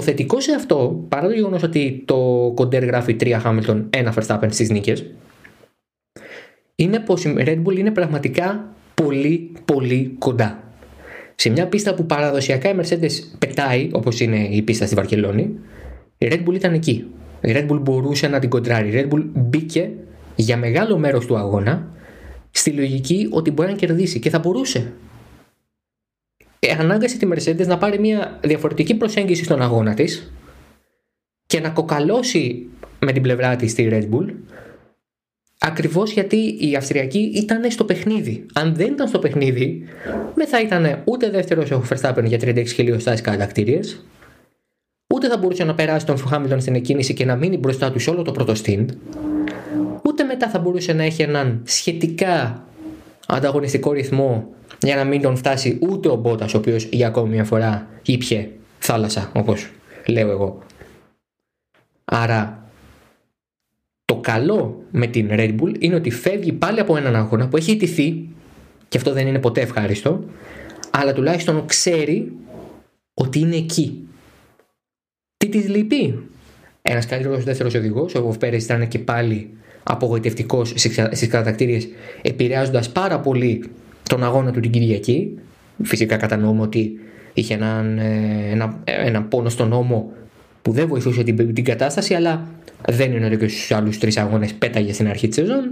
Το 0.00 0.06
θετικό 0.06 0.40
σε 0.40 0.52
αυτό, 0.52 1.04
παρά 1.08 1.26
το 1.26 1.34
γεγονός 1.34 1.62
ότι 1.62 2.02
το 2.04 2.52
κοντέρ 2.54 2.84
γράφει 2.84 3.16
3 3.20 3.36
Χάμιλτον, 3.40 3.90
1 3.90 4.12
Verstappen 4.14 4.46
στις 4.48 4.70
νίκες, 4.70 5.04
είναι 6.74 6.98
πως 6.98 7.24
η 7.24 7.34
Red 7.38 7.62
Bull 7.64 7.78
είναι 7.78 7.90
πραγματικά 7.90 8.74
πολύ 8.94 9.52
πολύ 9.64 10.14
κοντά. 10.18 10.72
Σε 11.34 11.50
μια 11.50 11.66
πίστα 11.66 11.94
που 11.94 12.06
παραδοσιακά 12.06 12.68
η 12.70 12.74
Mercedes 12.80 13.10
πετάει, 13.38 13.88
όπως 13.92 14.20
είναι 14.20 14.48
η 14.50 14.62
πίστα 14.62 14.86
στη 14.86 14.94
Βαρκελόνη, 14.94 15.58
η 16.18 16.28
Red 16.30 16.48
Bull 16.48 16.54
ήταν 16.54 16.72
εκεί. 16.72 17.06
Η 17.40 17.52
Red 17.54 17.70
Bull 17.70 17.80
μπορούσε 17.80 18.28
να 18.28 18.38
την 18.38 18.50
κοντράρει. 18.50 18.88
Η 18.88 18.92
Red 18.94 19.14
Bull 19.14 19.24
μπήκε 19.34 19.90
για 20.36 20.56
μεγάλο 20.56 20.98
μέρος 20.98 21.26
του 21.26 21.36
αγώνα 21.36 21.88
στη 22.50 22.70
λογική 22.70 23.28
ότι 23.30 23.50
μπορεί 23.50 23.68
να 23.68 23.76
κερδίσει 23.76 24.18
και 24.18 24.30
θα 24.30 24.38
μπορούσε. 24.38 24.92
Ε, 26.70 26.76
ανάγκασε 26.78 27.16
τη 27.16 27.28
Mercedes 27.32 27.66
να 27.66 27.78
πάρει 27.78 27.98
μια 27.98 28.38
διαφορετική 28.44 28.94
προσέγγιση 28.94 29.44
στον 29.44 29.62
αγώνα 29.62 29.94
της 29.94 30.32
και 31.46 31.60
να 31.60 31.68
κοκαλώσει 31.68 32.68
με 32.98 33.12
την 33.12 33.22
πλευρά 33.22 33.56
της 33.56 33.74
τη 33.74 33.88
Red 33.90 34.08
Bull 34.10 34.34
Ακριβώς 35.62 36.12
γιατί 36.12 36.56
η 36.58 36.76
Αυστριακή 36.76 37.18
ήταν 37.18 37.70
στο 37.70 37.84
παιχνίδι. 37.84 38.46
Αν 38.54 38.74
δεν 38.74 38.92
ήταν 38.92 39.08
στο 39.08 39.18
παιχνίδι, 39.18 39.84
δεν 40.34 40.46
θα 40.46 40.60
ήταν 40.60 41.02
ούτε 41.04 41.30
δεύτερος 41.30 41.70
ο 41.70 41.82
Verstappen 41.88 42.24
για 42.24 42.38
36 42.42 42.66
χιλιοστάσει 42.66 43.22
κατακτήριες, 43.22 44.04
ούτε 45.14 45.28
θα 45.28 45.36
μπορούσε 45.36 45.64
να 45.64 45.74
περάσει 45.74 46.06
τον 46.06 46.18
Χάμιλτον 46.18 46.60
στην 46.60 46.74
εκκίνηση 46.74 47.14
και 47.14 47.24
να 47.24 47.36
μείνει 47.36 47.56
μπροστά 47.56 47.92
τους 47.92 48.02
σε 48.02 48.10
όλο 48.10 48.22
το 48.22 48.32
πρώτο 48.32 48.52
stint, 48.64 48.86
ούτε 50.06 50.24
μετά 50.24 50.48
θα 50.48 50.58
μπορούσε 50.58 50.92
να 50.92 51.02
έχει 51.02 51.22
έναν 51.22 51.62
σχετικά 51.64 52.64
ανταγωνιστικό 53.30 53.92
ρυθμό 53.92 54.54
για 54.78 54.96
να 54.96 55.04
μην 55.04 55.20
τον 55.20 55.36
φτάσει 55.36 55.78
ούτε 55.80 56.08
ο 56.08 56.14
Μπότας, 56.14 56.54
ο 56.54 56.58
οποίος 56.58 56.84
για 56.84 57.06
ακόμη 57.06 57.28
μια 57.28 57.44
φορά 57.44 57.88
ήπια 58.02 58.48
θάλασσα, 58.78 59.30
όπως 59.34 59.70
λέω 60.06 60.30
εγώ. 60.30 60.62
Άρα 62.04 62.70
το 64.04 64.16
καλό 64.16 64.84
με 64.90 65.06
την 65.06 65.28
Red 65.30 65.60
Bull 65.60 65.74
είναι 65.78 65.94
ότι 65.94 66.10
φεύγει 66.10 66.52
πάλι 66.52 66.80
από 66.80 66.96
έναν 66.96 67.16
αγώνα 67.16 67.48
που 67.48 67.56
έχει 67.56 67.72
ιτηθεί 67.72 68.28
και 68.88 68.96
αυτό 68.96 69.12
δεν 69.12 69.26
είναι 69.26 69.38
ποτέ 69.38 69.60
ευχάριστο, 69.60 70.24
αλλά 70.90 71.12
τουλάχιστον 71.12 71.66
ξέρει 71.66 72.32
ότι 73.14 73.38
είναι 73.38 73.56
εκεί. 73.56 74.08
Τι 75.36 75.48
της 75.48 75.68
λείπει, 75.68 76.28
ένας 76.82 77.06
καλύτερος 77.06 77.44
δεύτερος 77.44 77.74
οδηγός, 77.74 78.14
ο 78.14 78.22
Βοφ 78.22 78.36
ήταν 78.52 78.88
και 78.88 78.98
πάλι 78.98 79.50
απογοητευτικός 79.82 80.72
στις 81.10 81.28
κατακτήριες, 81.28 81.88
επηρεάζοντας 82.22 82.90
πάρα 82.90 83.20
πολύ 83.20 83.64
τον 84.02 84.24
αγώνα 84.24 84.50
του 84.50 84.60
την 84.60 84.70
Κυριακή. 84.70 85.38
Φυσικά 85.82 86.16
κατανοούμε 86.16 86.62
ότι 86.62 86.92
είχε 87.32 87.54
έναν, 87.54 87.98
ε, 87.98 88.50
ένα, 88.50 88.78
ένα 88.84 89.22
πόνο 89.22 89.48
στον 89.48 89.68
νόμο 89.68 90.12
που 90.62 90.72
δεν 90.72 90.88
βοηθούσε 90.88 91.22
την, 91.22 91.54
την 91.54 91.64
κατάσταση, 91.64 92.14
αλλά 92.14 92.46
δεν 92.88 93.12
είναι 93.12 93.26
ότι 93.26 93.36
και 93.36 93.48
στους 93.48 93.70
άλλους 93.70 93.98
τρεις 93.98 94.16
αγώνες 94.16 94.54
πέταγε 94.54 94.92
στην 94.92 95.08
αρχή 95.08 95.28
της 95.28 95.36
σεζόν. 95.36 95.64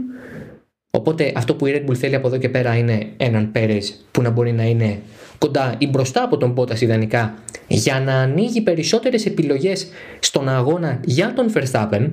Οπότε 0.91 1.33
αυτό 1.37 1.55
που 1.55 1.67
η 1.67 1.73
Red 1.75 1.91
Bull 1.91 1.95
θέλει 1.95 2.15
από 2.15 2.27
εδώ 2.27 2.37
και 2.37 2.49
πέρα 2.49 2.77
είναι 2.77 3.07
έναν 3.17 3.53
Πέρες 3.53 4.05
που 4.11 4.23
να 4.23 4.31
μπορεί 4.31 4.53
να 4.53 4.65
είναι 4.65 4.99
κοντά 5.39 5.75
ή 5.79 5.87
μπροστά 5.87 6.23
από 6.23 6.37
τον 6.37 6.55
Πότας 6.55 6.81
ιδανικά 6.81 7.35
για 7.67 8.01
να 8.01 8.15
ανοίγει 8.15 8.61
περισσότερες 8.61 9.27
επιλογές 9.27 9.89
στον 10.19 10.49
αγώνα 10.49 11.01
για 11.05 11.33
τον 11.35 11.53
Verstappen. 11.55 12.09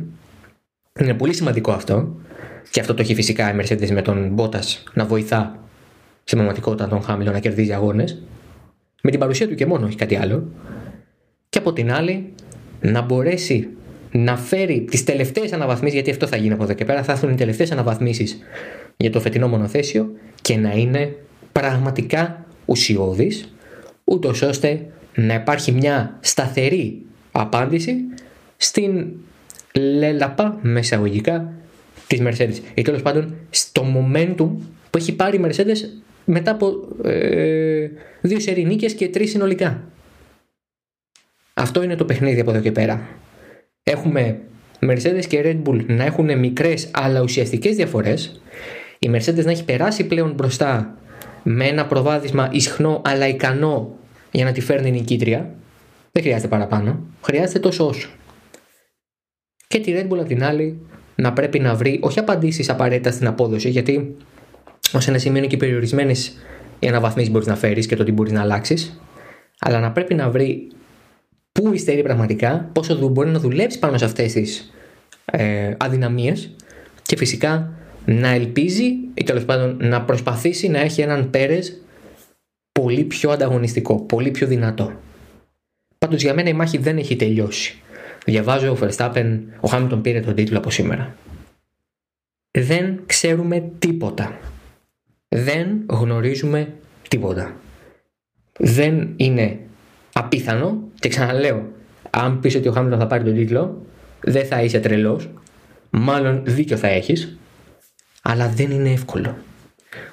Είναι 1.00 1.14
πολύ 1.14 1.34
σημαντικό 1.34 1.72
αυτό. 1.72 2.16
Και 2.70 2.80
αυτό 2.80 2.94
το 2.94 3.02
έχει 3.02 3.16
φυσικά 3.16 3.54
η 3.54 3.58
Mercedes 3.60 3.90
με 3.92 4.02
τον 4.02 4.30
Μπότα 4.30 4.60
να 4.94 5.06
βοηθά 5.06 5.60
στην 6.24 6.38
πραγματικότητα 6.38 6.88
τον 6.88 7.02
Χάμιλο 7.02 7.32
να 7.32 7.40
κερδίζει 7.40 7.74
αγώνες. 7.74 8.22
Με 9.02 9.12
την 9.12 9.20
παρουσία 9.20 9.48
του 9.48 9.56
και 9.56 9.66
μόνο, 9.66 9.86
όχι 9.86 9.96
κάτι 9.96 10.16
άλλο. 10.16 10.48
Και 11.50 11.58
από 11.58 11.74
την 11.74 11.92
άλλη 11.92 12.34
να 12.82 13.02
μπορέσει 13.02 13.68
να 14.12 14.38
φέρει 14.38 14.86
τις 14.90 15.04
τελευταίες 15.04 15.54
αναβαθμίσεις, 15.54 15.94
γιατί 15.94 16.12
αυτό 16.12 16.28
θα 16.28 16.38
γίνει 16.38 16.54
από 16.54 16.64
εδώ 16.64 16.74
και 16.74 16.86
πέρα, 16.86 17.04
θα 17.04 17.12
έρθουν 17.12 17.32
οι 17.32 17.36
τελευταίες 17.36 17.72
αναβαθμίσεις 17.72 18.40
για 18.98 19.12
το 19.12 19.20
φετινό 19.20 19.48
μονοθέσιο 19.48 20.12
και 20.42 20.58
να 20.58 20.72
είναι 20.72 21.16
πραγματικά 21.52 22.46
ουσιώδης, 22.66 23.54
ούτως 24.04 24.42
ώστε 24.42 24.86
να 25.16 25.34
υπάρχει 25.34 25.72
μια 25.72 26.18
σταθερή 26.20 27.02
απάντηση 27.32 27.96
στην 28.58 29.06
λέλαπα 29.76 30.58
μεσαγωγικά 30.62 31.54
της 32.08 32.22
Mercedes 32.24 32.60
ή 32.74 32.82
τέλος 32.82 33.02
πάντων 33.02 33.36
στο 33.50 33.86
momentum 33.96 34.50
που 34.90 34.98
έχει 34.98 35.16
πάρει 35.16 35.38
η 35.38 35.46
Mercedes 35.46 35.78
μετά 36.26 36.52
από 36.52 36.88
ε, 37.04 37.88
δύο 38.22 38.40
σερινίκες 38.40 38.94
και 38.94 39.10
τρεις 39.10 39.30
συνολικά. 39.30 39.84
Αυτό 41.54 41.84
είναι 41.84 41.96
το 41.96 42.06
παιχνίδι 42.06 42.40
από 42.40 42.52
εδώ 42.52 42.60
και 42.60 42.72
πέρα. 42.72 43.08
Έχουμε 43.84 44.40
Mercedes 44.80 45.26
και 45.28 45.42
Red 45.46 45.70
Bull 45.70 45.86
να 45.88 46.04
έχουν 46.04 46.40
μικρές 46.40 46.90
αλλά 46.92 47.22
ουσιαστικές 47.22 47.76
διαφορές. 47.76 48.42
Η 49.00 49.10
Mercedes 49.14 49.44
να 49.44 49.52
έχει 49.52 49.66
περάσει 49.66 50.04
πλέον 50.08 50.32
μπροστά 50.32 50.98
με 51.44 51.66
ένα 51.66 51.86
προβάδισμα 51.86 52.50
ισχνό 52.52 53.02
αλλά 53.06 53.28
ικανό 53.28 53.98
για 54.32 54.46
να 54.46 54.52
τη 54.52 54.62
φέρνει 54.62 54.92
νικήτρια. 54.92 55.56
Δεν 56.12 56.24
χρειάζεται 56.24 56.48
παραπάνω. 56.48 57.00
Χρειάζεται 57.22 57.60
τόσο 57.60 57.88
όσο. 57.88 58.10
Και 59.68 59.80
τη 59.80 59.94
Red 59.96 60.12
Bull 60.12 60.18
απ' 60.20 60.28
την 60.28 60.44
άλλη 60.44 60.80
να 61.16 61.34
πρέπει 61.34 61.60
να 61.60 61.76
βρει 61.76 62.00
όχι 62.02 62.20
απαντήσεις 62.20 62.70
απαραίτητα 62.70 63.12
στην 63.12 63.28
απόδοση 63.28 63.70
γιατί 63.70 64.16
ως 64.94 65.08
ένα 65.08 65.18
σημείο 65.18 65.38
είναι 65.38 65.48
και 65.48 65.58
περιορισμένες 65.58 66.38
οι 66.80 66.88
αναβαθμίσεις 66.88 67.32
μπορείς 67.32 67.48
να 67.48 67.56
φέρεις 67.56 67.86
και 67.86 67.96
το 67.96 68.04
τι 68.04 68.12
μπορείς 68.12 68.32
να 68.32 68.42
αλλάξεις, 68.42 69.00
αλλά 69.60 69.80
να 69.80 69.92
πρέπει 69.92 70.14
να 70.14 70.30
βρει 70.30 70.68
πού 71.52 71.74
υστερεί 71.74 72.02
πραγματικά, 72.02 72.70
πόσο 72.74 73.10
μπορεί 73.10 73.30
να 73.30 73.40
δουλέψει 73.40 73.80
πάνω 73.80 73.98
σε 73.98 74.06
αυτές 74.06 74.34
τις 74.34 74.74
ε, 75.26 75.74
αδυναμίες 75.78 76.56
και 77.02 77.18
φυσικά 77.18 77.74
να 78.06 78.30
ελπίζει 78.30 78.86
ή 79.14 79.24
τέλος 79.24 79.46
πάντων 79.46 79.78
να 79.82 80.02
προσπαθήσει 80.02 80.68
να 80.68 80.80
έχει 80.80 81.02
έναν 81.02 81.30
Πέρες 81.30 81.82
πολύ 82.72 83.04
πιο 83.04 83.30
ανταγωνιστικό, 83.30 84.02
πολύ 84.02 84.32
πιο 84.32 84.48
δυνατό. 84.48 84.94
Πάντως 85.98 86.22
για 86.22 86.34
μένα 86.34 86.50
η 86.50 86.54
μάχη 86.54 86.78
δεν 86.78 86.98
έχει 86.98 87.16
τελειώσει. 87.16 87.82
Διαβάζω 88.26 88.72
ο 88.72 88.78
Verstappen, 88.82 89.40
ο 89.60 89.68
Χάμιλτον 89.68 90.02
πήρε 90.02 90.20
τον 90.20 90.36
τίτλο 90.36 90.58
από 90.58 90.70
σήμερα. 90.70 91.16
Δεν 92.52 93.00
ξέρουμε 93.06 93.72
τίποτα 93.80 94.40
δεν 95.36 95.84
γνωρίζουμε 95.90 96.74
τίποτα. 97.08 97.56
Δεν 98.60 99.14
είναι 99.16 99.60
απίθανο 100.14 100.82
και 101.00 101.10
ξαναλέω, 101.10 101.72
αν 102.10 102.40
πεις 102.40 102.56
ότι 102.56 102.68
ο 102.68 102.72
Χάμιλτον 102.72 103.00
θα 103.00 103.08
πάρει 103.08 103.24
τον 103.24 103.34
τίτλο, 103.34 103.86
δεν 104.22 104.46
θα 104.46 104.62
είσαι 104.62 104.80
τρελός, 104.80 105.30
μάλλον 105.90 106.42
δίκιο 106.46 106.78
θα 106.78 106.88
έχεις, 106.88 107.38
αλλά 108.22 108.50
δεν 108.50 108.72
είναι 108.72 108.92
εύκολο. 108.92 109.38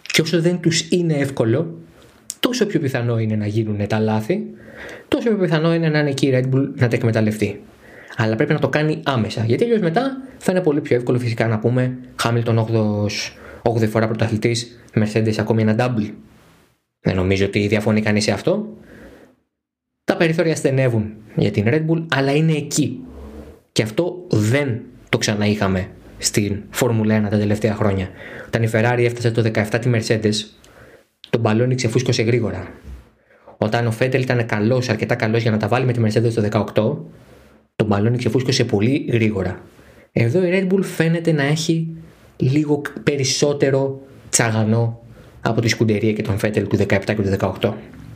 Και 0.03 0.20
όσο 0.20 0.40
δεν 0.40 0.61
τους 0.61 0.90
είναι 0.90 1.14
εύκολο, 1.14 1.79
τόσο 2.40 2.66
πιο 2.66 2.81
πιθανό 2.81 3.18
είναι 3.18 3.37
να 3.37 3.46
γίνουν 3.46 3.87
τα 3.87 3.98
λάθη, 3.98 4.42
τόσο 5.09 5.29
πιο 5.29 5.38
πιθανό 5.38 5.75
είναι 5.75 5.88
να 5.88 5.98
είναι 5.98 6.11
εκεί 6.11 6.27
η 6.27 6.31
Red 6.35 6.55
Bull 6.55 6.68
να 6.75 6.88
τα 6.88 6.96
εκμεταλλευτεί. 6.96 7.62
Αλλά 8.16 8.37
πρέπει 8.37 8.53
να 8.53 8.59
το 8.59 8.68
κάνει 8.68 9.01
άμεσα. 9.05 9.44
Γιατί 9.44 9.64
αλλιώς 9.64 9.81
μετά 9.81 10.16
θα 10.38 10.53
είναι 10.53 10.61
πολύ 10.61 10.81
πιο 10.81 10.96
εύκολο 10.96 11.18
φυσικά 11.18 11.46
να 11.46 11.59
πούμε 11.59 11.98
Χάμιλτον 12.16 12.66
8η 13.62 13.88
φορά 13.88 14.07
πρωταθλητής, 14.07 14.85
Mercedes 14.94 15.35
ακόμη 15.38 15.62
ένα 15.62 15.75
double. 15.79 16.11
Δεν 17.01 17.16
νομίζω 17.16 17.44
ότι 17.46 17.66
διαφωνεί 17.66 18.03
κανείς 18.03 18.25
σε 18.25 18.33
αυτό. 18.33 18.77
Τα 20.05 20.16
περιθώρια 20.16 20.57
στενεύουν 20.57 21.12
για 21.35 21.51
την 21.51 21.64
Red 21.66 21.87
Bull, 21.87 22.07
αλλά 22.11 22.33
είναι 22.33 22.53
εκεί. 22.53 23.01
Και 23.72 23.83
αυτό 23.83 24.27
δεν 24.31 24.81
το 25.09 25.18
ξαναείχαμε 25.18 25.88
στην 26.18 26.62
Φόρμουλα 26.70 27.27
1 27.27 27.31
τα 27.31 27.38
τελευταία 27.38 27.75
χρόνια. 27.75 28.09
Όταν 28.46 28.62
η 28.62 28.70
Ferrari 28.72 29.03
έφτασε 29.05 29.31
το 29.31 29.51
17 29.55 29.79
τη 29.81 29.90
Mercedes, 29.94 30.35
το 31.31 31.38
μπαλόνι 31.38 31.75
ξεφούσκωσε 31.75 32.22
γρήγορα. 32.22 32.68
Όταν 33.59 33.87
ο 33.87 33.90
Φέτελ 33.90 34.22
ήταν 34.22 34.46
καλός, 34.46 34.88
αρκετά 34.88 35.14
καλός 35.14 35.42
για 35.42 35.51
να 35.51 35.57
τα 35.57 35.68
βάλει 35.68 35.85
με 35.85 35.92
τη 35.92 36.01
Mercedes 36.05 36.33
το 36.33 36.64
18, 36.75 36.96
το 37.82 37.88
μπαλόνι 37.88 38.18
ξεφούσκωσε 38.18 38.64
πολύ 38.64 39.06
γρήγορα. 39.12 39.62
Εδώ 40.12 40.44
η 40.44 40.50
Red 40.52 40.72
Bull 40.72 40.82
φαίνεται 40.82 41.32
να 41.32 41.42
έχει 41.42 41.88
λίγο 42.36 42.82
περισσότερο 43.02 44.00
τσαγανό 44.30 45.00
από 45.40 45.60
τη 45.60 45.68
σκουντερία 45.68 46.12
και 46.12 46.22
τον 46.22 46.38
Φέτελ 46.38 46.66
του 46.66 46.76
17 46.76 46.98
και 47.04 47.14
του 47.14 47.36
18. 47.60 47.72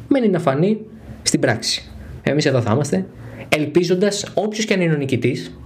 Μένει 0.08 0.28
να 0.28 0.38
φανεί 0.38 0.78
στην 1.22 1.40
πράξη. 1.40 1.90
Εμείς 2.22 2.46
εδώ 2.46 2.60
θα 2.60 2.72
είμαστε, 2.72 3.06
ελπίζοντας 3.48 4.30
όποιος 4.34 4.64
και 4.64 4.74
αν 4.74 4.80
είναι 4.80 4.94
ο 4.94 4.96
νικητής, 4.96 5.58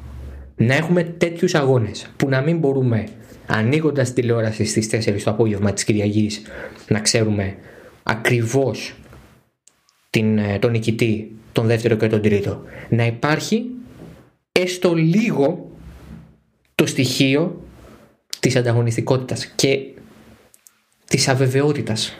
να 0.57 0.75
έχουμε 0.75 1.03
τέτοιους 1.03 1.55
αγώνες 1.55 2.11
που 2.17 2.29
να 2.29 2.41
μην 2.41 2.59
μπορούμε 2.59 3.05
ανοίγοντας 3.47 4.13
τηλεόραση 4.13 4.65
στις 4.65 4.89
4 4.91 5.23
το 5.25 5.31
απόγευμα 5.31 5.73
της 5.73 5.85
Κυριακής 5.85 6.43
να 6.89 7.01
ξέρουμε 7.01 7.57
ακριβώς 8.03 8.95
ε, 10.11 10.59
τον 10.59 10.71
νικητή, 10.71 11.31
τον 11.53 11.67
δεύτερο 11.67 11.97
και 11.97 12.07
τον 12.07 12.23
τρίτο. 12.23 12.63
Να 12.89 13.07
υπάρχει 13.07 13.65
έστω 14.61 14.95
λίγο 14.95 15.71
το 16.75 16.87
στοιχείο 16.87 17.65
της 18.41 18.57
ανταγωνιστικότητας 18.57 19.47
και 19.47 19.79
της 21.07 21.29
αβεβαιότητας. 21.29 22.17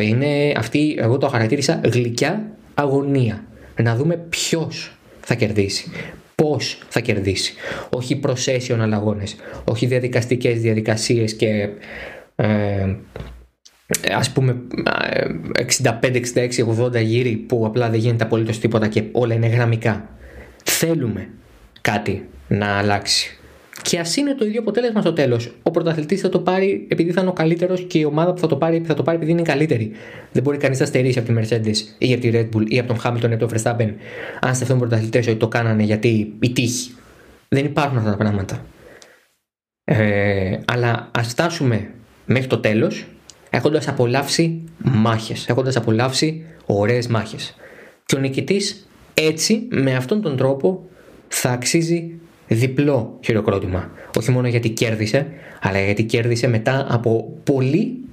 Είναι 0.00 0.52
αυτή, 0.56 0.96
εγώ 0.98 1.18
το 1.18 1.28
χαρακτήρισα 1.28 1.80
γλυκιά 1.84 2.56
αγωνία. 2.74 3.44
Να 3.82 3.96
δούμε 3.96 4.16
ποιος 4.16 4.96
θα 5.20 5.34
κερδίσει, 5.34 5.90
πώς 6.34 6.78
θα 6.88 7.00
κερδίσει. 7.00 7.54
Όχι 7.90 8.20
procession 8.26 8.78
αλλαγώνες, 8.80 9.36
όχι 9.64 9.86
διαδικαστικές 9.86 10.60
διαδικασίες 10.60 11.34
και 11.34 11.68
ε, 12.36 12.96
ας 14.14 14.32
πούμε 14.32 14.56
65, 15.82 16.22
66, 16.34 16.94
80 16.98 17.02
γύρι 17.02 17.36
που 17.36 17.66
απλά 17.66 17.90
δεν 17.90 18.00
γίνεται 18.00 18.24
απολύτως 18.24 18.58
τίποτα 18.58 18.88
και 18.88 19.02
όλα 19.12 19.34
είναι 19.34 19.46
γραμμικά. 19.46 20.08
Θέλουμε 20.64 21.28
κάτι 21.80 22.28
να 22.48 22.66
αλλάξει. 22.66 23.34
Και 23.82 23.98
ας 23.98 24.16
είναι 24.16 24.34
το 24.34 24.44
ίδιο 24.44 24.60
αποτέλεσμα 24.60 25.00
στο 25.00 25.12
τέλος. 25.12 25.54
Ο 25.62 25.70
πρωταθλητής 25.70 26.20
θα 26.20 26.28
το 26.28 26.38
πάρει 26.38 26.86
επειδή 26.88 27.12
θα 27.12 27.20
είναι 27.20 27.30
ο 27.30 27.32
καλύτερος 27.32 27.80
και 27.80 27.98
η 27.98 28.04
ομάδα 28.04 28.32
που 28.32 28.38
θα 28.38 28.46
το 28.46 28.56
πάρει 28.56 28.82
θα 28.86 28.94
το 28.94 29.02
πάρει 29.02 29.16
επειδή 29.16 29.30
είναι 29.30 29.40
η 29.40 29.44
καλύτερη. 29.44 29.90
Δεν 30.32 30.42
μπορεί 30.42 30.56
κανείς 30.56 30.80
να 30.80 30.86
στερήσει 30.86 31.18
από 31.18 31.32
τη 31.32 31.34
Mercedes 31.38 31.76
ή 31.98 32.12
από 32.12 32.22
τη 32.22 32.30
Red 32.32 32.56
Bull 32.56 32.64
ή 32.68 32.78
από 32.78 32.88
τον 32.88 33.00
Hamilton 33.04 33.30
ή 33.30 33.34
από 33.34 33.46
τον 33.46 33.48
Verstappen 33.48 33.92
αν 34.40 34.54
σε 34.54 34.62
αυτόν 34.62 34.66
τον 34.66 34.78
πρωταθλητέ 34.78 35.18
ότι 35.18 35.36
το 35.36 35.48
κάνανε 35.48 35.82
γιατί 35.82 36.32
η 36.40 36.52
τύχη. 36.52 36.90
Δεν 37.48 37.64
υπάρχουν 37.64 37.98
αυτά 37.98 38.10
τα 38.10 38.16
πράγματα. 38.16 38.64
Ε, 39.84 40.58
αλλά 40.64 41.10
ας 41.10 41.28
φτάσουμε 41.28 41.90
μέχρι 42.24 42.46
το 42.46 42.58
τέλος 42.58 43.06
έχοντας 43.50 43.88
απολαύσει 43.88 44.62
μάχες, 44.78 45.48
έχοντας 45.48 45.76
απολαύσει 45.76 46.44
ωραίες 46.66 47.06
μάχες. 47.06 47.54
Και 48.06 48.16
ο 48.16 48.18
νικητής 48.18 48.88
έτσι, 49.14 49.68
με 49.70 49.94
αυτόν 49.94 50.22
τον 50.22 50.36
τρόπο, 50.36 50.88
θα 51.32 51.50
αξίζει 51.50 52.20
διπλό 52.48 53.18
χειροκρότημα. 53.24 53.90
Όχι 54.18 54.30
μόνο 54.30 54.48
γιατί 54.48 54.70
κέρδισε, 54.70 55.26
αλλά 55.60 55.80
γιατί 55.84 56.04
κέρδισε 56.04 56.46
μετά 56.46 56.86
από 56.90 57.38
πολύ, 57.44 58.04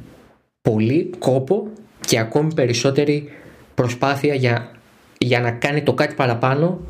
πολύ 0.61 1.09
κόπο 1.19 1.67
και 1.99 2.19
ακόμη 2.19 2.53
περισσότερη 2.53 3.31
προσπάθεια 3.73 4.35
για, 4.35 4.71
για 5.17 5.39
να 5.39 5.51
κάνει 5.51 5.83
το 5.83 5.93
κάτι 5.93 6.15
παραπάνω 6.15 6.81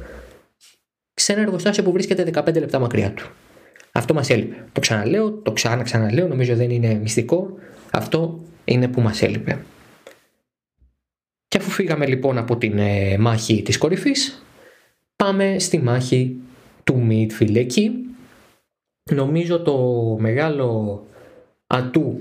σε 1.13 1.31
ένα 1.31 1.41
εργοστάσιο 1.41 1.83
που 1.83 1.91
βρίσκεται 1.91 2.29
15 2.33 2.53
λεπτά 2.53 2.79
μακριά 2.79 3.11
του. 3.11 3.29
Αυτό 3.91 4.13
μας 4.13 4.29
έλειπε. 4.29 4.65
Το 4.71 4.79
ξαναλέω, 4.79 5.31
το 5.31 5.51
ξανα 5.51 5.83
ξαναλέω, 5.83 6.27
νομίζω 6.27 6.55
δεν 6.55 6.69
είναι 6.69 6.93
μυστικό. 6.93 7.49
Αυτό 7.91 8.39
είναι 8.65 8.87
που 8.87 9.01
μας 9.01 9.21
έλειπε. 9.21 9.59
Και 11.47 11.57
αφού 11.57 11.69
φύγαμε 11.69 12.05
λοιπόν 12.05 12.37
από 12.37 12.57
την 12.57 12.77
ε, 12.77 13.17
μάχη 13.17 13.61
της 13.61 13.77
κορυφής, 13.77 14.45
πάμε 15.23 15.60
στη 15.60 15.77
μάχη 15.82 16.36
του 16.84 17.08
midfield. 17.10 17.56
Εκεί 17.56 17.91
νομίζω 19.12 19.62
το 19.62 19.77
μεγάλο 20.19 21.06
ατού 21.67 22.19